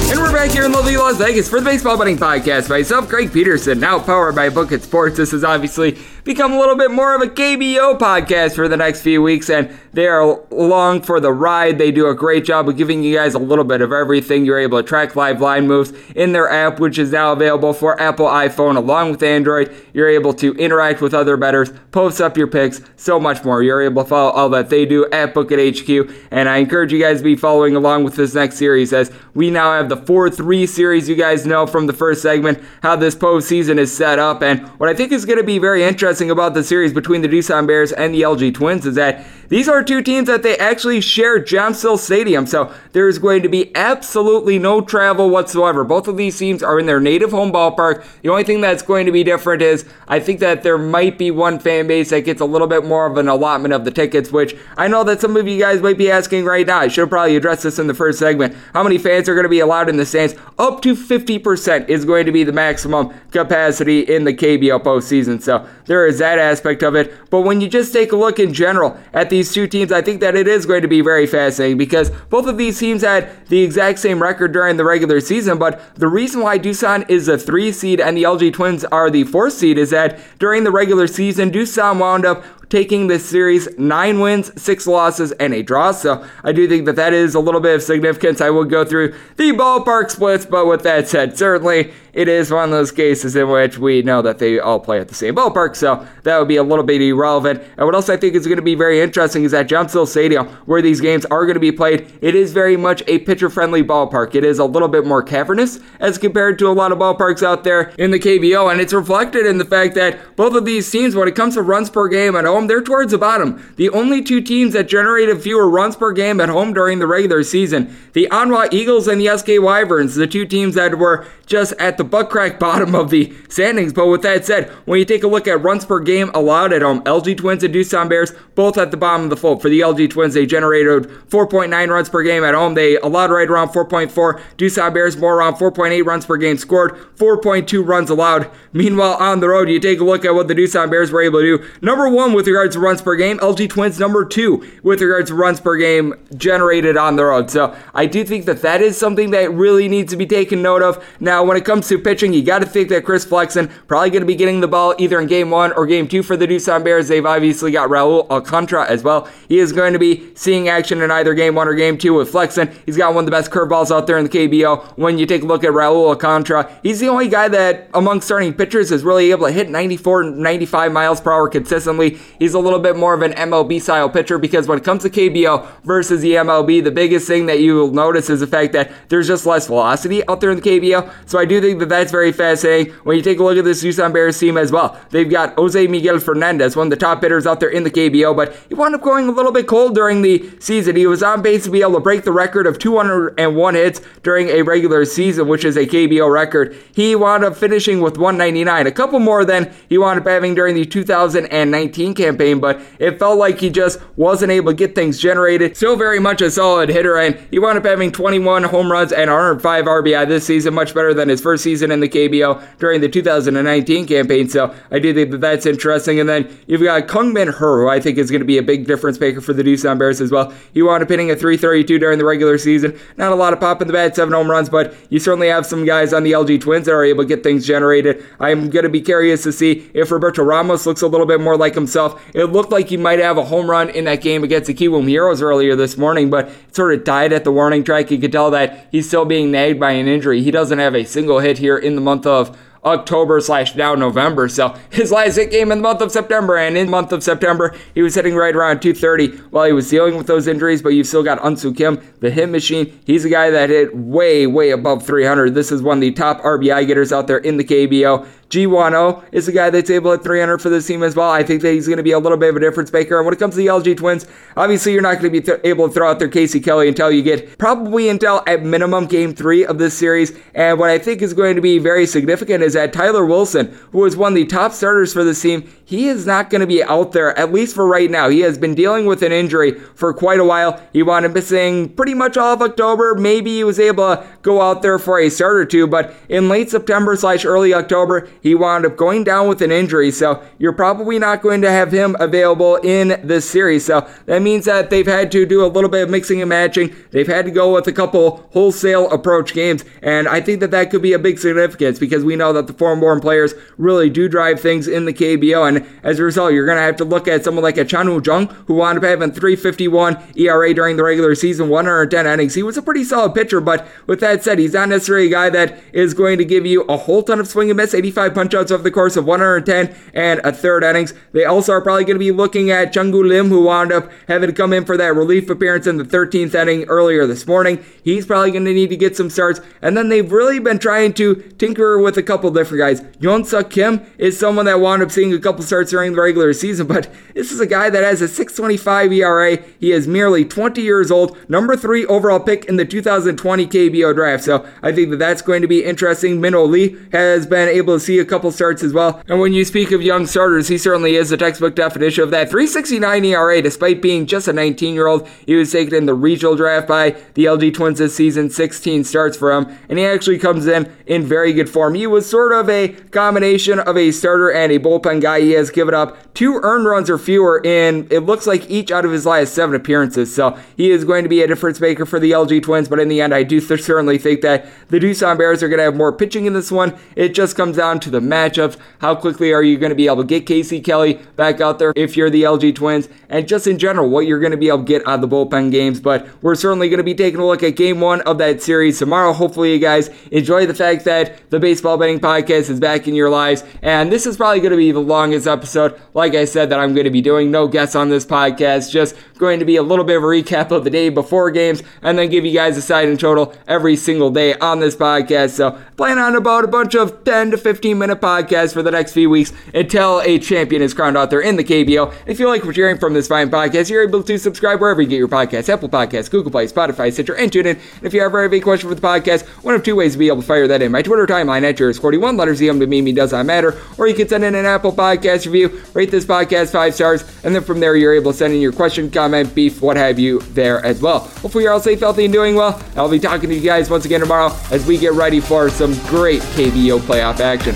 And 0.10 0.18
we're 0.20 0.32
back 0.32 0.52
here 0.52 0.66
in 0.66 0.72
lovely 0.72 0.96
Las 0.96 1.18
Vegas 1.18 1.50
for 1.50 1.60
the 1.60 1.66
Baseball 1.66 1.98
Betting 1.98 2.18
Podcast. 2.18 2.70
Myself, 2.70 3.10
Greg 3.10 3.32
Peterson, 3.32 3.80
now 3.80 4.00
powered 4.00 4.36
by 4.36 4.48
Book 4.50 4.72
It 4.72 4.84
Sports. 4.84 5.18
This 5.18 5.34
is 5.34 5.44
obviously 5.44 5.98
become 6.28 6.52
a 6.52 6.60
little 6.60 6.76
bit 6.76 6.92
more 6.92 7.16
of 7.16 7.22
a 7.22 7.28
KBO 7.28 7.98
podcast 7.98 8.54
for 8.54 8.68
the 8.68 8.78
next 8.78 9.02
few 9.02 9.22
weeks, 9.22 9.50
and 9.50 9.76
they 9.94 10.08
are 10.08 10.22
along 10.52 11.02
for 11.02 11.20
the 11.20 11.32
ride. 11.32 11.78
They 11.78 11.90
do 11.90 12.08
a 12.08 12.14
great 12.14 12.44
job 12.44 12.68
of 12.68 12.76
giving 12.76 13.02
you 13.02 13.16
guys 13.16 13.34
a 13.34 13.40
little 13.40 13.64
bit 13.64 13.82
of 13.82 13.94
everything. 13.94 14.46
You're 14.46 14.60
able 14.60 14.78
to 14.78 14.88
track 14.88 15.16
live 15.16 15.40
line 15.40 15.68
moves 15.68 15.94
in 16.16 16.34
their 16.34 16.50
app, 16.50 16.80
which 16.80 17.00
is 17.00 17.12
now 17.12 17.32
available 17.32 17.74
for 17.74 18.00
Apple 18.00 18.28
iPhone 18.28 18.76
along 18.76 19.12
with 19.12 19.24
Android. 19.24 19.74
You're 19.94 20.10
able 20.10 20.34
to 20.36 20.54
interact 20.56 21.02
with 21.02 21.14
other 21.14 21.38
bettors, 21.38 21.72
post 21.92 22.20
up 22.20 22.38
your 22.38 22.48
picks, 22.48 22.82
so 22.98 23.20
much 23.20 23.46
more. 23.46 23.64
You're 23.64 23.82
able 23.82 24.04
to 24.04 24.10
follow 24.10 24.32
all 24.32 24.50
that 24.50 24.70
they 24.70 24.86
do 24.86 25.10
at 25.12 25.34
Book 25.34 25.52
It 25.52 25.80
HQ, 25.80 26.14
and 26.30 26.50
I 26.50 26.58
encourage 26.58 26.92
you 26.92 27.00
guys 27.00 27.20
to 27.20 27.24
be 27.24 27.38
following 27.38 27.76
along 27.76 28.04
with 28.04 28.18
this 28.18 28.36
next 28.36 28.58
series 28.58 28.92
as 28.92 29.12
we 29.34 29.50
now 29.50 29.72
have 29.72 29.88
the 29.88 29.98
4 29.98 30.30
3 30.30 30.68
series. 30.68 31.08
You 31.08 31.16
guys 31.16 31.46
know 31.46 31.66
from 31.66 31.88
the 31.88 31.94
first 31.94 32.22
segment 32.22 32.62
how 32.84 32.98
this 32.98 33.16
postseason 33.16 33.78
is 33.78 33.96
set 33.96 34.20
up, 34.20 34.44
and 34.44 34.68
what 34.78 34.90
I 34.90 34.94
think 34.94 35.14
is 35.14 35.24
going 35.24 35.38
to 35.38 35.46
be 35.46 35.58
very 35.58 35.84
interesting 35.86 36.17
interesting 36.18 36.32
about 36.32 36.56
the 36.56 36.64
series 36.64 36.94
between 36.94 37.22
the 37.22 37.28
Doosan 37.28 37.68
Bears 37.68 37.92
and 37.92 38.12
the 38.12 38.24
LG 38.24 38.56
Twins 38.56 38.88
is 38.88 38.96
that 38.96 39.24
these 39.50 39.70
are 39.70 39.84
two 39.84 40.02
teams 40.02 40.28
that 40.28 40.44
they 40.44 40.58
actually 40.58 41.00
share 41.00 41.40
Jamsil 41.40 41.98
Stadium, 41.98 42.46
so 42.48 42.74
there's 42.92 43.18
going 43.18 43.44
to 43.44 43.50
be 43.50 43.74
absolutely 43.76 44.60
no 44.60 44.82
travel 44.82 45.30
whatsoever. 45.30 45.86
Both 45.86 46.08
of 46.08 46.18
these 46.18 46.38
teams 46.38 46.64
are 46.64 46.80
in 46.80 46.86
their 46.86 47.00
native 47.00 47.32
home 47.32 47.54
ballpark. 47.54 48.04
The 48.24 48.30
only 48.30 48.44
thing 48.44 48.62
that's 48.62 48.82
going 48.82 49.06
to 49.06 49.12
be 49.12 49.24
different 49.24 49.62
is 49.62 49.86
I 50.08 50.20
think 50.20 50.40
that 50.42 50.64
there 50.64 50.78
might 50.78 51.18
be 51.18 51.32
one 51.32 51.60
fan 51.60 51.88
base 51.88 52.10
that 52.10 52.22
gets 52.22 52.42
a 52.42 52.46
little 52.46 52.68
bit 52.68 52.84
more 52.84 53.06
of 53.06 53.18
an 53.18 53.30
allotment 53.30 53.74
of 53.74 53.86
the 53.86 53.92
tickets, 53.92 54.32
which 54.32 54.58
I 54.76 54.88
know 54.90 55.04
that 55.06 55.22
some 55.22 55.38
of 55.38 55.48
you 55.48 55.60
guys 55.60 55.82
might 55.82 55.98
be 55.98 56.12
asking 56.12 56.44
right 56.44 56.68
now. 56.68 56.80
I 56.80 56.88
should 56.90 57.10
probably 57.10 57.38
address 57.38 57.64
this 57.64 57.80
in 57.80 57.88
the 57.88 57.94
first 57.94 58.20
segment. 58.20 58.56
How 58.74 58.84
many 58.84 58.98
fans 58.98 59.30
are 59.30 59.36
going 59.36 59.46
to 59.46 59.50
be 59.50 59.60
allowed 59.60 59.88
in 59.88 59.98
the 59.98 60.06
stands? 60.06 60.36
Up 60.58 60.82
to 60.82 60.96
50% 60.96 61.88
is 61.88 62.04
going 62.04 62.26
to 62.26 62.32
be 62.32 62.44
the 62.44 62.52
maximum 62.52 63.14
capacity 63.32 64.02
in 64.02 64.26
the 64.26 64.34
KBO 64.34 64.84
postseason. 64.84 65.42
So 65.42 65.66
there 65.86 66.07
is 66.08 66.20
that 66.20 66.40
aspect 66.40 66.84
of 66.84 66.96
it. 66.96 67.14
But 67.30 67.42
when 67.42 67.62
you 67.62 67.68
just 67.68 67.94
take 67.94 68.12
a 68.12 68.16
look 68.16 68.40
in 68.40 68.54
general 68.54 68.98
at 69.14 69.30
these 69.30 69.54
two 69.54 69.68
teams, 69.68 69.92
I 69.92 70.02
think 70.02 70.22
that 70.22 70.36
it 70.36 70.48
is 70.48 70.66
going 70.66 70.82
to 70.82 70.88
be 70.88 71.02
very 71.02 71.28
fascinating 71.28 71.78
because 71.78 72.10
both 72.30 72.48
of 72.48 72.58
these 72.58 72.80
teams 72.80 73.02
had 73.02 73.30
the 73.48 73.62
exact 73.62 74.00
same 74.00 74.22
record 74.22 74.52
during 74.52 74.78
the 74.78 74.86
regular 74.86 75.20
season. 75.20 75.58
But 75.58 75.96
the 75.96 76.08
reason 76.08 76.42
why 76.42 76.58
Doosan 76.60 77.10
is 77.10 77.28
a 77.28 77.38
three 77.38 77.72
seed 77.72 78.00
and 78.00 78.18
the 78.18 78.24
LG 78.24 78.54
Twins 78.54 78.86
are 78.86 79.10
the 79.10 79.24
four 79.26 79.50
seed 79.50 79.78
is 79.78 79.90
that 79.92 80.20
during 80.40 80.64
the 80.64 80.72
regular 80.72 81.08
season, 81.08 81.52
Doosan 81.52 82.00
wound 82.00 82.26
up 82.26 82.44
taking 82.70 83.08
this 83.08 83.28
series 83.28 83.68
nine 83.78 84.20
wins, 84.20 84.52
six 84.62 84.86
losses, 84.88 85.32
and 85.34 85.54
a 85.54 85.64
draw. 85.64 85.92
So 85.92 86.26
I 86.44 86.52
do 86.52 86.68
think 86.68 86.86
that 86.86 86.96
that 86.98 87.14
is 87.14 87.36
a 87.36 87.40
little 87.40 87.62
bit 87.62 87.76
of 87.76 87.84
significance. 87.84 88.42
I 88.42 88.50
will 88.50 88.66
go 88.66 88.84
through 88.84 89.16
the 89.38 89.52
ballpark 89.52 90.12
splits, 90.12 90.46
but 90.46 90.68
with 90.68 90.84
that 90.84 91.08
said, 91.08 91.38
certainly 91.38 91.94
it 92.18 92.28
is 92.28 92.52
one 92.52 92.64
of 92.64 92.72
those 92.72 92.92
cases 92.92 93.36
in 93.36 93.48
which 93.48 93.78
we 93.78 94.02
know 94.02 94.24
that 94.24 94.40
they 94.40 94.58
all 94.58 94.80
play 94.80 95.00
at 95.00 95.08
the 95.08 95.14
same 95.14 95.36
ballpark. 95.36 95.76
So 95.76 96.08
that 96.24 96.40
would 96.40 96.48
be 96.48 96.56
a 96.56 96.64
little 96.64 96.84
bit 96.84 97.00
irrelevant. 97.00 97.62
And 97.78 97.86
what 97.86 97.94
else 97.94 98.10
I 98.10 98.18
think 98.18 98.34
is 98.34 98.48
going 98.48 98.56
to 98.56 98.64
be 98.64 98.74
very 98.74 99.02
interesting 99.02 99.44
is 99.44 99.52
that 99.52 99.70
Jamsil 99.70 100.08
Stadium, 100.08 100.48
where 100.66 100.82
these 100.82 101.00
games 101.00 101.26
are 101.26 101.46
going 101.46 101.54
to 101.54 101.60
be 101.60 101.72
played, 101.72 102.12
it 102.22 102.34
is 102.34 102.54
very 102.54 102.76
much 102.76 103.04
a 103.06 103.20
pitcher 103.20 103.52
friendly 103.52 103.84
ballpark. 103.84 104.34
It 104.34 104.44
is 104.44 104.58
a 104.58 104.66
little 104.66 104.88
bit 104.88 105.06
more 105.06 105.22
cavernous 105.22 105.80
as 106.00 106.18
compared 106.18 106.58
to 106.58 106.68
a 106.68 106.74
lot 106.74 106.92
of 106.92 106.98
ballparks 106.98 107.44
out 107.44 107.64
there 107.64 107.94
in 108.00 108.10
the 108.10 108.20
KBO, 108.20 108.72
and 108.72 108.82
it's 108.82 108.94
reflected 108.94 109.46
in 109.46 109.60
the 109.60 109.66
fact 109.66 109.94
that 109.94 110.36
both 110.36 110.56
of 110.56 110.66
these 110.66 110.90
teams, 110.90 111.16
when 111.16 111.28
it 111.28 111.36
comes 111.36 111.54
to 111.54 111.62
runs 111.62 111.92
per 111.92 112.08
game 112.08 112.36
at 112.36 112.46
home, 112.46 112.66
they're 112.66 112.82
towards 112.82 113.12
the 113.12 113.20
bottom. 113.20 113.64
The 113.76 113.90
only 113.90 114.24
two 114.24 114.42
teams 114.42 114.74
that 114.74 114.88
generated 114.88 115.44
fewer 115.44 115.70
runs 115.70 115.96
per 115.96 116.14
game 116.14 116.42
at 116.42 116.50
home 116.50 116.74
during 116.74 116.98
the 116.98 117.06
regular 117.06 117.44
season, 117.44 117.96
the 118.14 118.28
Hanwha 118.32 118.74
Eagles 118.74 119.08
and 119.08 119.22
the 119.22 119.38
SK 119.38 119.62
Wyverns, 119.62 120.16
the 120.16 120.26
two 120.26 120.48
teams 120.48 120.74
that 120.74 120.98
were 120.98 121.28
just 121.46 121.74
at 121.74 121.98
the 121.98 122.07
butt 122.10 122.30
crack 122.30 122.60
bottom 122.68 122.96
of 122.96 123.10
the 123.10 123.34
standings. 123.50 123.94
But 123.94 124.08
with 124.08 124.22
that 124.24 124.46
said, 124.46 124.70
when 124.86 125.00
you 125.00 125.06
take 125.06 125.24
a 125.24 125.28
look 125.28 125.48
at 125.48 125.62
runs 125.62 125.86
per 125.86 126.00
game 126.00 126.32
allowed 126.34 126.74
at 126.74 126.82
home, 126.82 127.02
LG 127.04 127.38
Twins 127.38 127.64
and 127.64 127.74
Doosan 127.74 128.10
Bears 128.10 128.34
both 128.56 128.78
at 128.78 128.92
the 128.92 128.98
bottom 128.98 129.26
of 129.26 129.30
the 129.30 129.38
fold. 129.38 129.62
For 129.62 129.70
the 129.70 129.82
LG 129.82 130.10
Twins, 130.10 130.34
they 130.34 130.46
generated 130.46 131.04
4.9 131.30 131.90
runs 131.90 132.10
per 132.10 132.24
game 132.24 132.44
at 132.44 132.56
home. 132.56 132.74
They 132.74 132.98
allowed 132.98 133.32
right 133.32 133.48
around 133.48 133.70
4.4. 133.70 134.42
Doosan 134.58 134.94
Bears 134.94 135.18
more 135.18 135.36
around 135.36 135.56
4.8 135.56 136.06
runs 136.06 136.26
per 136.26 136.38
game 136.38 136.58
scored, 136.58 136.96
4.2 137.16 137.88
runs 137.88 138.10
allowed. 138.10 138.50
Meanwhile, 138.74 139.14
on 139.16 139.40
the 139.40 139.50
road, 139.50 139.70
you 139.70 139.80
take 139.80 140.00
a 140.00 140.04
look 140.04 140.26
at 140.26 140.34
what 140.34 140.48
the 140.48 140.56
Doosan 140.56 140.90
Bears 140.90 141.12
were 141.12 141.22
able 141.22 141.40
to 141.40 141.58
do. 141.58 141.66
Number 141.82 142.10
one 142.10 142.34
with 142.34 142.48
regards 142.48 142.76
to 142.76 142.80
runs 142.80 143.02
per 143.02 143.16
game, 143.16 143.38
LG 143.40 143.70
Twins 143.70 144.00
number 144.00 144.26
two 144.26 144.68
with 144.84 145.02
regards 145.02 145.30
to 145.30 145.36
runs 145.36 145.60
per 145.60 145.78
game 145.78 146.14
generated 146.36 146.98
on 146.98 147.16
the 147.16 147.26
road. 147.26 147.50
So 147.50 147.76
I 147.94 148.06
do 148.06 148.24
think 148.24 148.46
that 148.46 148.62
that 148.62 148.82
is 148.82 148.98
something 148.98 149.32
that 149.32 149.52
really 149.52 149.88
needs 149.88 150.12
to 150.14 150.18
be 150.18 150.26
taken 150.26 150.62
note 150.62 150.82
of. 150.82 151.04
Now, 151.20 151.44
when 151.44 151.58
it 151.58 151.66
comes 151.66 151.88
to 151.90 151.97
pitching, 152.04 152.34
you 152.34 152.44
got 152.44 152.60
to 152.60 152.66
think 152.66 152.90
that 152.90 153.06
Chris 153.06 153.26
Flexen 153.26 153.70
probably 153.88 154.10
going 154.10 154.22
to 154.22 154.28
be 154.28 154.36
getting 154.36 154.60
the 154.60 154.68
ball 154.68 154.96
either 154.98 155.20
in 155.20 155.28
game 155.28 155.50
one 155.50 155.72
or 155.74 155.86
game 155.86 156.08
two 156.08 156.24
for 156.24 156.38
the 156.38 156.48
Doosan 156.48 156.84
Bears. 156.84 157.08
They've 157.08 157.26
obviously 157.26 157.72
got 157.72 157.90
Raul 157.90 158.30
Alcantara 158.30 158.88
as 158.88 159.04
well. 159.04 159.30
He 159.48 159.60
is 159.60 159.72
going 159.72 159.94
to 159.94 160.00
be 160.00 160.34
seeing 160.36 160.70
action 160.70 161.02
in 161.02 161.12
either 161.12 161.34
game 161.34 161.56
one 161.56 161.68
or 161.68 161.74
game 161.74 161.98
two 161.98 162.14
with 162.14 162.30
Flexen. 162.30 162.72
He's 162.86 162.98
got 162.98 163.14
one 163.14 163.24
of 163.24 163.26
the 163.26 163.32
best 163.32 163.52
curveballs 163.52 163.96
out 163.96 164.08
there 164.08 164.18
in 164.18 164.24
the 164.26 164.30
KBO. 164.30 164.98
When 164.98 165.18
you 165.18 165.26
take 165.26 165.44
a 165.44 165.46
look 165.46 165.64
at 165.64 165.72
Raul 165.72 166.10
Alcantara, 166.10 166.80
he's 166.84 167.00
the 167.00 167.10
only 167.10 167.28
guy 167.28 167.48
that 167.50 167.90
among 167.94 168.22
starting 168.22 168.54
pitchers 168.54 168.92
is 168.92 169.04
really 169.04 169.32
able 169.32 169.48
to 169.48 169.52
hit 169.52 169.70
94, 169.70 170.24
95 170.24 170.92
miles 170.92 171.22
per 171.22 171.32
hour 171.32 171.50
consistently. 171.50 172.18
He's 172.40 172.54
a 172.54 172.60
little 172.60 172.80
bit 172.80 172.96
more 172.96 173.14
of 173.14 173.22
an 173.22 173.34
MLB 173.34 173.82
style 173.82 174.10
pitcher 174.10 174.38
because 174.38 174.68
when 174.68 174.78
it 174.78 174.84
comes 174.84 175.04
to 175.04 175.10
KBO 175.10 175.68
versus 175.84 176.22
the 176.22 176.34
MLB, 176.34 176.84
the 176.84 176.92
biggest 176.92 177.28
thing 177.28 177.46
that 177.48 177.60
you 177.60 177.76
will 177.76 177.92
notice 177.92 178.30
is 178.30 178.40
the 178.40 178.48
fact 178.48 178.74
that 178.74 178.92
there's 179.10 179.28
just 179.28 179.46
less 179.46 179.68
velocity 179.68 180.28
out 180.28 180.42
there 180.42 180.52
in 180.52 180.60
the 180.60 180.62
KBO. 180.62 181.12
So 181.26 181.40
I 181.40 181.46
do 181.46 181.62
think 181.62 181.77
that 181.80 181.90
that's 181.90 182.12
very 182.12 182.32
fascinating. 182.32 182.94
When 183.04 183.18
you 183.18 183.24
take 183.24 183.40
a 183.40 183.44
look 183.44 183.58
at 183.58 183.66
this 183.66 183.84
Doosan 183.84 184.14
Bears 184.14 184.40
team 184.40 184.58
as 184.58 184.72
well, 184.72 185.00
they've 185.10 185.30
got 185.30 185.56
Jose 185.56 185.88
Miguel 185.88 186.20
Fernandez, 186.20 186.76
one 186.76 186.88
of 186.88 186.92
the 186.92 186.98
top 186.98 187.22
hitters 187.22 187.48
out 187.48 187.60
there 187.60 187.70
in 187.70 187.84
the 187.84 187.92
KBO, 187.92 188.36
but 188.36 188.56
he 188.70 188.76
wound 188.76 188.96
up 188.96 189.02
going 189.02 189.28
a 189.28 189.32
little 189.32 189.52
bit 189.52 189.68
cold 189.68 189.96
during 189.96 190.22
the 190.22 190.50
season. 190.60 190.96
He 190.96 191.08
was 191.08 191.24
on 191.24 191.42
base 191.42 191.64
to 191.66 191.70
be 191.70 191.82
able 191.82 191.94
to 191.94 192.00
break 192.00 192.24
the 192.24 192.32
record 192.32 192.68
of 192.68 192.80
201 192.80 193.76
hits 193.76 194.02
during 194.24 194.50
a 194.50 194.62
regular 194.62 195.06
season, 195.06 195.48
which 195.48 195.66
is 195.66 195.78
a 195.78 195.86
KBO 195.86 196.32
record. 196.32 196.76
He 196.94 197.16
wound 197.16 197.44
up 197.44 197.56
finishing 197.56 198.02
with 198.02 198.18
199, 198.18 198.88
a 198.88 198.92
couple 198.92 199.20
more 199.20 199.46
than 199.46 199.74
he 199.90 199.98
wound 199.98 200.20
up 200.20 200.28
having 200.28 200.56
during 200.56 200.76
the 200.76 200.86
2019 200.86 202.14
campaign, 202.14 202.60
but 202.60 202.82
it 203.00 203.20
felt 203.20 203.38
like 203.38 203.60
he 203.60 203.70
just 203.70 204.00
wasn't 204.16 204.52
able 204.52 204.72
to 204.72 204.76
get 204.76 204.96
things 204.96 205.20
generated. 205.20 205.76
Still 205.76 205.96
very 205.96 206.20
much 206.20 206.42
a 206.42 206.52
solid 206.52 206.90
hitter, 206.90 207.18
and 207.18 207.40
he 207.52 207.60
wound 207.60 207.78
up 207.78 207.86
having 207.86 208.12
21 208.12 208.64
home 208.64 208.92
runs 208.92 209.12
and 209.12 209.30
105 209.30 209.86
RBI 209.86 210.28
this 210.28 210.46
season, 210.46 210.74
much 210.74 210.94
better 210.94 211.14
than 211.14 211.30
his 211.30 211.42
first 211.42 211.64
season 211.68 211.92
in 211.92 212.00
the 212.00 212.08
KBO 212.08 212.64
during 212.80 213.02
the 213.02 213.10
2019 213.10 214.08
campaign. 214.08 214.48
So 214.48 214.74
I 214.90 215.00
do 215.00 215.14
think 215.14 215.32
that 215.32 215.42
that's 215.42 215.66
interesting. 215.66 216.18
And 216.18 216.30
then 216.30 216.48
you've 216.66 216.82
got 216.82 217.10
Kung 217.10 217.34
Min 217.34 217.50
Her, 217.50 217.82
who 217.82 217.90
I 217.90 218.00
think 218.00 218.18
is 218.18 218.32
going 218.32 218.40
to 218.40 218.46
be 218.46 218.58
a 218.58 218.64
big 218.64 218.88
difference 218.88 219.20
maker 219.20 219.42
for 219.42 219.52
the 219.52 219.64
Doosan 219.64 220.00
Bears 220.00 220.22
as 220.22 220.32
well. 220.32 220.54
He 220.74 220.82
wound 220.82 221.04
up 221.04 221.10
hitting 221.10 221.30
a 221.30 221.36
332 221.36 222.00
during 222.00 222.20
the 222.20 222.24
regular 222.24 222.58
season. 222.58 222.98
Not 223.18 223.34
a 223.34 223.36
lot 223.36 223.52
of 223.52 223.60
pop 223.60 223.82
in 223.82 223.88
the 223.88 223.94
bat, 223.94 224.16
seven 224.16 224.34
home 224.34 224.50
runs, 224.50 224.70
but 224.70 224.96
you 225.10 225.20
certainly 225.20 225.50
have 225.50 225.66
some 225.66 225.84
guys 225.84 226.14
on 226.14 226.24
the 226.24 226.32
LG 226.32 226.62
Twins 226.62 226.86
that 226.86 226.94
are 226.94 227.04
able 227.04 227.26
to 227.26 227.28
get 227.28 227.44
things 227.44 227.68
generated. 227.68 228.24
I'm 228.40 228.70
going 228.70 228.84
to 228.84 228.90
be 228.90 229.02
curious 229.02 229.44
to 229.44 229.52
see 229.52 229.92
if 229.94 230.10
Roberto 230.10 230.44
Ramos 230.44 230.86
looks 230.86 231.02
a 231.02 231.08
little 231.08 231.28
bit 231.28 231.42
more 231.42 231.58
like 231.58 231.76
himself. 231.76 232.24
It 232.34 232.46
looked 232.46 232.72
like 232.72 232.88
he 232.88 232.96
might 232.96 233.20
have 233.20 233.38
a 233.38 233.44
home 233.44 233.70
run 233.70 233.90
in 233.90 234.06
that 234.06 234.22
game 234.22 234.46
against 234.46 234.68
the 234.68 234.74
Kiwoom 234.74 235.10
Heroes 235.10 235.42
earlier 235.42 235.76
this 235.76 235.98
morning, 235.98 236.30
but 236.30 236.48
it 236.48 236.76
sort 236.76 236.94
of 236.94 237.04
died 237.04 237.34
at 237.34 237.44
the 237.44 237.52
warning 237.52 237.84
track. 237.84 238.10
You 238.10 238.20
could 238.20 238.32
tell 238.32 238.52
that 238.52 238.88
he's 238.90 239.08
still 239.08 239.26
being 239.26 239.52
nagged 239.52 239.80
by 239.82 239.92
an 239.92 240.08
injury. 240.08 240.42
He 240.42 240.52
doesn't 240.52 240.80
have 240.80 240.96
a 240.96 241.04
single 241.04 241.40
hit 241.40 241.57
here 241.58 241.78
in 241.78 241.96
the 241.96 242.02
month 242.02 242.26
of 242.26 242.58
October 242.84 243.42
slash 243.42 243.76
now 243.76 243.96
November. 243.96 244.48
So 244.48 244.76
his 244.90 245.12
last 245.12 245.36
hit 245.36 245.52
game 245.52 245.72
in 245.72 245.80
the 245.80 245.84
month 245.84 246.02
of 246.02 246.12
September, 246.12 246.58
and 246.58 246.78
in 246.78 246.88
the 246.88 246.92
month 246.92 247.12
of 247.12 247.24
September, 247.24 247.76
he 247.94 248.02
was 248.02 248.16
hitting 248.16 248.36
right 248.36 248.56
around 248.56 248.82
230 248.82 249.38
while 249.50 249.66
he 249.66 249.74
was 249.74 249.90
dealing 249.90 250.16
with 250.16 250.28
those 250.28 250.48
injuries. 250.48 250.82
But 250.82 250.90
you've 250.90 251.08
still 251.08 251.24
got 251.24 251.40
Hyun-soo 251.40 251.74
Kim, 251.74 252.02
the 252.20 252.32
hit 252.32 252.50
machine. 252.50 253.00
He's 253.06 253.26
a 253.26 253.30
guy 253.30 253.50
that 253.50 253.70
hit 253.70 253.96
way, 253.96 254.48
way 254.48 254.72
above 254.72 255.06
300. 255.06 255.54
This 255.54 255.72
is 255.72 255.82
one 255.82 255.98
of 255.98 256.02
the 256.02 256.12
top 256.12 256.42
RBI 256.42 256.88
getters 256.88 257.12
out 257.12 257.28
there 257.28 257.40
in 257.40 257.58
the 257.58 257.64
KBO. 257.64 258.26
G1O 258.50 259.26
is 259.32 259.46
the 259.46 259.52
guy 259.52 259.70
that's 259.70 259.90
able 259.90 260.14
at 260.14 260.24
300 260.24 260.60
for 260.60 260.70
this 260.70 260.88
team 260.88 261.04
as 261.04 261.16
well. 261.16 261.30
I 261.30 261.44
think 261.44 261.62
that 261.62 261.74
he's 261.74 261.88
going 261.88 261.98
to 261.98 262.04
be 262.04 262.12
a 262.12 262.20
little 262.20 262.38
bit 262.38 262.50
of 262.50 262.56
a 262.56 262.60
difference 262.60 262.92
maker. 262.94 263.18
And 263.18 263.26
when 263.26 263.34
it 263.34 263.40
comes 263.40 263.56
to 263.56 263.58
the 263.58 263.68
LG 263.68 263.98
Twins, 263.98 264.26
obviously 264.56 264.94
you're 264.94 265.02
not 265.02 265.20
going 265.20 265.32
to 265.34 265.42
be 265.42 265.42
th- 265.42 265.60
able 265.64 265.88
to 265.88 265.94
throw 265.94 266.10
out 266.10 266.20
their 266.20 266.30
Casey 266.30 266.60
Kelly 266.60 266.88
until 266.88 267.12
you 267.12 267.24
get 267.24 267.58
probably 267.58 268.08
until 268.08 268.44
at 268.48 268.64
minimum 268.64 269.06
game 269.06 269.34
three 269.34 269.66
of 269.66 269.78
this 269.78 269.98
series. 269.98 270.38
And 270.56 270.80
what 270.80 270.90
I 270.90 270.98
think 270.98 271.22
is 271.22 271.34
going 271.34 271.56
to 271.56 271.62
be 271.62 271.78
very 271.78 272.06
significant 272.06 272.64
is 272.64 272.74
that 272.74 272.94
Tyler 272.94 273.26
Wilson, 273.26 273.78
who 273.92 274.00
was 274.00 274.16
one 274.16 274.32
of 274.32 274.36
the 274.36 274.46
top 274.46 274.72
starters 274.72 275.12
for 275.12 275.24
this 275.24 275.42
team, 275.42 275.70
he 275.84 276.08
is 276.08 276.26
not 276.26 276.50
going 276.50 276.62
to 276.62 276.68
be 276.68 276.84
out 276.84 277.12
there, 277.12 277.38
at 277.38 277.52
least 277.52 277.76
for 277.76 277.88
right 277.88 278.12
now. 278.12 278.30
He 278.30 278.42
has 278.42 278.58
been 278.58 278.76
dealing 278.76 279.06
with 279.06 279.24
an 279.24 279.32
injury 279.32 279.72
for 279.72 280.14
quite 280.14 280.40
a 280.40 280.46
while. 280.46 280.82
He 280.92 281.04
wound 281.04 281.26
up 281.26 281.34
missing 281.34 281.90
pretty 281.90 282.14
much 282.14 282.38
all 282.38 282.54
of 282.54 282.62
October. 282.62 283.16
Maybe 283.16 283.56
he 283.56 283.64
was 283.64 283.80
able 283.80 284.16
to 284.16 284.28
go 284.42 284.62
out 284.62 284.82
there 284.82 285.00
for 285.00 285.20
a 285.20 285.30
start 285.30 285.56
or 285.56 285.66
two, 285.66 285.88
but 285.88 286.14
in 286.28 286.50
late 286.50 286.70
September 286.70 287.16
slash 287.16 287.46
early 287.46 287.74
October, 287.74 288.28
wound 288.56 288.86
up 288.86 288.98
going 288.98 289.24
down 289.24 289.48
with 289.48 289.62
an 289.62 289.72
injury. 289.72 290.12
So 290.12 290.44
you're 290.58 290.74
probably 290.74 291.20
not 291.20 291.42
going 291.42 291.62
to 291.62 291.72
have 291.72 291.92
him 291.92 292.16
available 292.20 292.76
in 292.78 293.20
this 293.24 293.50
series. 293.50 293.86
So 293.86 294.08
that 294.26 294.42
means 294.42 294.66
that 294.66 294.90
they've 294.90 295.08
had 295.08 295.32
to 295.32 295.46
do 295.46 295.66
a 295.66 295.68
little 295.68 295.90
bit 295.90 296.04
of 296.04 296.10
mixing 296.10 296.42
and 296.42 296.50
matching. 296.50 296.96
They've 297.12 297.28
had 297.28 297.46
to 297.46 297.52
go 297.52 297.74
with 297.74 297.88
a 297.88 297.92
couple 297.92 298.48
wholesale 298.52 299.10
approach 299.12 299.54
games, 299.54 299.84
and 300.02 300.28
I 300.28 300.42
think 300.42 300.60
that 300.60 300.72
that 300.72 300.90
could 300.90 301.02
be 301.02 301.14
a 301.14 301.20
big 301.20 301.40
significance 301.40 302.00
because 302.00 302.24
we 302.24 302.36
know 302.36 302.54
that 302.54 302.68
the 302.68 302.74
foreign-born 302.74 303.22
players 303.22 303.54
really 303.78 304.10
do 304.10 304.28
drive 304.28 304.60
things 304.60 304.88
in 304.88 305.06
the 305.06 305.14
KBO, 305.14 305.68
and 305.68 305.86
as 306.04 306.20
a 306.20 306.24
result, 306.24 306.54
you're 306.54 306.66
going 306.66 306.78
to 306.78 306.84
have 306.84 306.96
to 306.98 307.06
look 307.06 307.28
at 307.28 307.44
someone 307.44 307.64
like 307.64 307.78
a 307.78 307.86
Chan 307.86 308.08
Jung, 308.24 308.48
who 308.68 308.76
wound 308.76 308.98
up 308.98 309.04
having 309.04 309.32
351 309.32 310.18
ERA 310.36 310.74
during 310.74 310.98
the 310.98 311.04
regular 311.04 311.36
season, 311.36 311.70
110 311.70 312.26
innings. 312.26 312.54
He 312.54 312.64
was 312.64 312.78
a 312.78 312.82
pretty 312.82 313.04
solid 313.04 313.34
pitcher, 313.34 313.62
but 313.62 313.88
with 314.06 314.20
that 314.20 314.44
said, 314.44 314.60
he's 314.60 314.74
not 314.74 314.90
necessarily 314.90 315.28
a 315.28 315.32
guy 315.32 315.50
that 315.50 315.80
is 315.94 316.14
going 316.14 316.38
to 316.38 316.46
give 316.46 316.66
you 316.66 316.84
a 316.84 316.98
whole 316.98 317.24
ton 317.24 317.40
of 317.40 317.48
swing 317.48 317.70
and 317.70 317.78
miss, 317.78 317.94
85 317.94 318.34
punchouts 318.38 318.72
over 318.72 318.84
the 318.84 318.92
course 318.92 319.18
of 319.18 319.26
110 319.26 319.96
and 320.14 320.40
a 320.44 320.52
third 320.52 320.84
innings. 320.84 321.14
They 321.32 321.44
also 321.44 321.74
are 321.74 321.82
probably 321.82 322.04
going 322.04 322.16
to 322.16 322.20
be 322.20 322.32
looking 322.32 322.70
at 322.70 322.94
Chan-kyu 322.94 323.24
Lim, 323.24 323.50
who 323.50 323.64
wound 323.64 323.92
up 323.92 324.12
having 324.28 324.48
to 324.48 324.54
come 324.54 324.74
in 324.74 324.86
for 324.86 324.96
that 324.96 325.16
relief 325.16 325.50
appearance 325.50 325.88
in 325.88 325.98
the 325.98 326.04
13th 326.04 326.54
inning 326.54 326.84
earlier 326.84 327.26
this 327.26 327.48
morning. 327.48 327.84
He's 328.04 328.28
probably 328.28 328.52
going 328.52 328.66
to 328.66 328.74
need 328.74 328.90
to 328.90 328.96
get 328.96 329.18
some 329.18 329.32
starts. 329.32 329.60
And 329.82 329.98
then 329.98 330.10
they've 330.10 330.32
really 330.32 330.60
been 330.60 330.78
trying 330.78 331.14
to 331.14 331.36
tinker 331.58 331.98
with 331.98 332.18
a 332.18 332.24
couple 332.24 332.52
different 332.52 332.80
guys. 332.80 333.02
Yeon 333.18 333.46
Suk 333.46 333.72
Kim 333.72 334.06
is 334.20 334.38
someone 334.38 334.66
that 334.66 334.80
wound 334.80 335.02
up 335.02 335.12
seeing 335.12 335.34
a 335.34 335.40
couple 335.40 335.64
starts 335.64 335.90
during 335.90 336.14
the 336.14 336.22
regular 336.22 336.54
season, 336.54 336.86
but 336.86 337.10
this 337.34 337.52
is 337.52 337.60
a 337.60 337.66
guy 337.66 337.90
that 337.90 338.04
has 338.04 338.22
a 338.22 338.28
625 338.28 339.12
ERA. 339.14 339.58
He 339.80 339.92
is 339.92 340.08
merely 340.08 340.46
20 340.46 340.82
years 340.82 341.10
old, 341.10 341.38
number 341.50 341.76
three 341.76 342.06
overall 342.06 342.40
pick 342.40 342.66
in 342.66 342.76
the 342.76 342.86
2020 342.86 343.66
KBO 343.68 344.14
draft. 344.14 344.44
So 344.44 344.68
I 344.84 344.92
think 344.92 345.10
that 345.10 345.18
that's 345.18 345.42
going 345.42 345.62
to 345.62 345.68
be 345.68 345.84
interesting. 345.84 346.40
Min 346.40 346.54
Lee 346.72 346.98
has 347.12 347.46
been 347.46 347.70
able 347.70 347.96
to 347.96 348.00
see 348.00 348.17
a 348.20 348.26
couple 348.26 348.52
starts 348.52 348.84
as 348.84 348.94
well. 348.94 349.22
And 349.28 349.40
when 349.40 349.54
you 349.54 349.66
speak 349.66 349.92
of 349.92 350.02
young 350.02 350.26
starters, 350.26 350.68
he 350.68 350.78
certainly 350.78 351.16
is 351.16 351.30
the 351.30 351.38
textbook 351.38 351.76
definition 351.76 352.24
of 352.24 352.32
that. 352.32 352.50
369 352.50 353.26
ERA, 353.26 353.62
despite 353.62 354.02
being 354.02 354.26
just 354.26 354.48
a 354.48 354.54
19 354.54 354.94
year 354.94 355.08
old. 355.08 355.28
He 355.46 355.56
was 355.56 355.72
taken 355.72 355.96
in 355.96 356.06
the 356.06 356.14
regional 356.14 356.56
draft 356.56 356.88
by 356.88 357.12
the 357.34 357.46
LG 357.46 357.74
Twins 357.74 358.00
this 358.00 358.16
season, 358.16 358.50
16 358.50 359.04
starts 359.04 359.38
for 359.38 359.52
him, 359.52 359.68
and 359.90 360.00
he 360.00 360.06
actually 360.06 360.40
comes 360.40 360.68
in 360.68 360.92
in 361.06 361.24
very 361.24 361.54
good 361.54 361.70
form. 361.70 361.94
He 361.96 362.08
was 362.08 362.30
sort 362.30 362.52
of 362.52 362.70
a 362.70 362.90
combination 363.12 363.80
of 363.80 363.98
a 363.98 364.12
starter 364.12 364.52
and 364.52 364.72
a 364.72 364.80
bullpen 364.80 365.22
guy. 365.22 365.42
He 365.42 365.52
has 365.52 365.70
given 365.70 365.94
up 365.94 366.34
two 366.34 366.60
earned 366.64 366.86
runs 366.86 367.10
or 367.10 367.18
fewer 367.18 367.62
in 367.64 368.08
it 368.10 368.20
looks 368.20 368.48
like 368.48 368.70
each 368.70 368.92
out 368.92 369.06
of 369.06 369.12
his 369.12 369.26
last 369.26 369.54
seven 369.54 369.76
appearances. 369.76 370.34
So 370.34 370.58
he 370.76 370.92
is 370.92 371.04
going 371.04 371.24
to 371.24 371.30
be 371.30 371.42
a 371.42 371.48
difference 371.48 371.80
maker 371.80 372.06
for 372.06 372.20
the 372.20 372.32
LG 372.32 372.64
Twins. 372.64 372.88
But 372.88 373.00
in 373.00 373.08
the 373.08 373.22
end, 373.22 373.34
I 373.34 373.44
do 373.44 373.60
certainly 373.60 374.18
think 374.18 374.42
that 374.42 374.66
the 374.90 375.00
Doosan 375.00 375.38
Bears 375.38 375.64
are 375.64 375.70
going 375.70 375.80
to 375.80 375.84
have 375.84 375.96
more 375.96 376.14
pitching 376.14 376.46
in 376.46 376.54
this 376.54 376.72
one. 376.72 376.98
It 377.16 377.34
just 377.34 377.56
comes 377.56 377.78
down 377.78 378.00
to 378.02 378.07
the 378.12 378.20
matchups. 378.20 378.78
How 379.00 379.16
quickly 379.16 379.54
are 379.54 379.64
you 379.64 379.78
going 379.78 379.90
to 379.90 379.96
be 379.96 380.08
able 380.08 380.18
to 380.18 380.24
get 380.24 380.46
Casey 380.46 380.82
Kelly 380.82 381.16
back 381.36 381.62
out 381.62 381.80
there 381.80 381.94
if 381.96 382.18
you're 382.18 382.30
the 382.30 382.44
LG 382.44 382.76
Twins? 382.76 383.10
And 383.30 383.48
just 383.48 383.68
in 383.68 383.78
general, 383.78 384.10
what 384.10 384.26
you're 384.26 384.40
going 384.40 384.52
to 384.52 384.58
be 384.58 384.70
able 384.70 384.80
to 384.80 384.84
get 384.86 385.08
out 385.08 385.16
of 385.16 385.22
the 385.22 385.28
bullpen 385.28 385.72
games. 385.72 386.00
But 386.00 386.28
we're 386.42 386.56
certainly 386.56 386.90
going 386.90 386.98
to 386.98 387.04
be 387.04 387.16
taking 387.16 387.40
a 387.40 387.46
look 387.46 387.64
at 387.64 387.76
game 387.76 388.00
one 388.00 388.22
of 388.22 388.38
that 388.38 388.62
series 388.62 389.00
tomorrow. 389.00 389.34
Hopefully, 389.34 389.74
you 389.74 389.80
guys 389.80 390.10
enjoy 390.32 390.66
the 390.66 390.74
fact 390.74 391.06
that 391.06 391.50
the 391.50 391.60
Baseball 391.60 391.98
Betting 391.98 392.20
Podcast 392.20 392.70
is 392.70 392.80
back 392.80 393.08
in 393.08 393.16
your 393.16 393.30
lives. 393.30 393.64
And 393.82 394.12
this 394.12 394.26
is 394.26 394.38
probably 394.38 394.60
going 394.60 394.72
to 394.72 394.78
be 394.78 394.92
the 394.92 395.00
longest 395.00 395.48
episode, 395.48 396.00
like 396.14 396.36
I 396.36 396.46
said, 396.46 396.70
that 396.70 396.80
I'm 396.80 396.94
going 396.94 397.06
to 397.06 397.12
be 397.12 397.22
doing. 397.22 397.52
No 397.52 397.68
guests 397.68 397.96
on 397.96 398.10
this 398.10 398.26
podcast, 398.26 398.92
just 398.92 399.16
going 399.38 399.60
to 399.60 399.66
be 399.66 399.76
a 399.76 399.84
little 399.84 400.06
bit 400.06 400.18
of 400.18 400.24
a 400.24 400.26
recap 400.26 400.72
of 400.72 400.84
the 400.84 400.90
day 400.90 401.10
before 401.10 401.52
games 401.52 401.84
and 402.02 402.18
then 402.18 402.30
give 402.30 402.46
you 402.46 402.54
guys 402.54 402.78
a 402.78 402.82
side 402.82 403.08
and 403.08 403.20
total 403.20 403.54
every 403.68 403.96
single 403.96 404.32
day 404.32 404.56
on 404.56 404.80
this 404.80 404.96
podcast. 404.96 405.52
So 405.52 405.80
plan 405.96 406.18
on 406.18 406.36
about 406.36 406.64
a 406.64 406.68
bunch 406.68 406.96
of 406.96 407.24
10 407.24 407.52
to 407.52 407.58
15 407.58 407.97
minute 407.98 408.22
podcast 408.22 408.74
for 408.74 408.84
the 408.84 408.92
next 408.92 409.14
few 409.14 409.30
weeks 409.30 409.52
until 409.74 410.22
a 410.22 410.40
champion 410.40 410.82
is 410.82 410.94
crowned 410.94 411.18
out 411.18 411.30
there 411.30 411.42
in 411.42 411.56
the 411.56 411.64
KBO. 411.64 412.14
If 412.26 412.40
you 412.40 412.48
like 412.48 412.64
what 412.64 412.78
you're 412.78 412.88
hearing 412.88 413.00
from 413.00 413.14
this 413.14 413.28
fine 413.28 413.50
podcast, 413.50 413.90
you're 413.90 414.04
able 414.04 414.24
to 414.24 414.38
subscribe 414.38 414.80
wherever 414.80 415.02
you 415.02 415.08
get 415.08 415.18
your 415.18 415.28
podcasts, 415.28 415.70
Apple 415.70 415.90
Podcasts, 415.90 416.30
Google 416.30 416.52
Play, 416.52 416.68
Spotify, 416.68 417.12
Stitcher, 417.12 417.36
and 417.36 417.52
TuneIn. 417.52 417.68
And 417.68 418.04
if 418.04 418.14
you 418.14 418.22
ever 418.22 418.44
have 418.44 418.54
a 418.54 418.60
question 418.60 418.90
for 418.90 418.96
the 418.96 419.02
podcast, 419.02 419.48
one 419.64 419.76
of 419.76 419.84
two 419.84 419.96
ways 419.96 420.14
to 420.14 420.18
be 420.18 420.28
able 420.28 420.42
to 420.42 420.48
fire 420.48 420.68
that 420.68 420.82
in. 420.82 420.92
My 420.92 421.02
Twitter 421.02 421.26
timeline 421.26 421.64
at 421.64 421.78
yours41, 421.78 422.38
letters 422.38 422.62
EM 422.62 422.80
to 422.80 422.88
me, 422.88 423.02
me 423.02 423.12
does 423.12 423.32
not 423.32 423.46
matter. 423.46 423.80
Or 423.98 424.08
you 424.08 424.16
can 424.16 424.28
send 424.28 424.44
in 424.44 424.56
an 424.56 424.66
Apple 424.66 424.94
Podcast 424.94 425.46
review, 425.46 425.82
rate 425.94 426.12
this 426.12 426.26
podcast 426.26 426.72
five 426.72 426.96
stars, 426.96 427.24
and 427.44 427.54
then 427.56 427.64
from 427.64 427.80
there 427.80 427.96
you're 427.96 428.14
able 428.14 428.32
to 428.32 428.38
send 428.38 428.54
in 428.54 428.62
your 428.62 428.72
question, 428.72 429.10
comment, 429.10 429.54
beef, 429.56 429.82
what 429.82 429.98
have 429.98 430.20
you 430.20 430.40
there 430.54 430.86
as 430.86 431.02
well. 431.02 431.20
Hopefully 431.20 431.64
you're 431.64 431.74
all 431.74 431.80
safe, 431.80 432.00
healthy, 432.00 432.26
and 432.26 432.34
doing 432.34 432.56
well. 432.56 432.82
I'll 432.96 433.10
be 433.10 433.20
talking 433.20 433.50
to 433.50 433.56
you 433.56 433.62
guys 433.62 433.90
once 433.90 434.06
again 434.06 434.20
tomorrow 434.20 434.56
as 434.72 434.86
we 434.86 434.98
get 434.98 435.14
ready 435.14 435.40
for 435.40 435.70
some 435.70 435.94
great 436.06 436.42
KBO 436.42 437.00
playoff 437.00 437.40
action. 437.40 437.76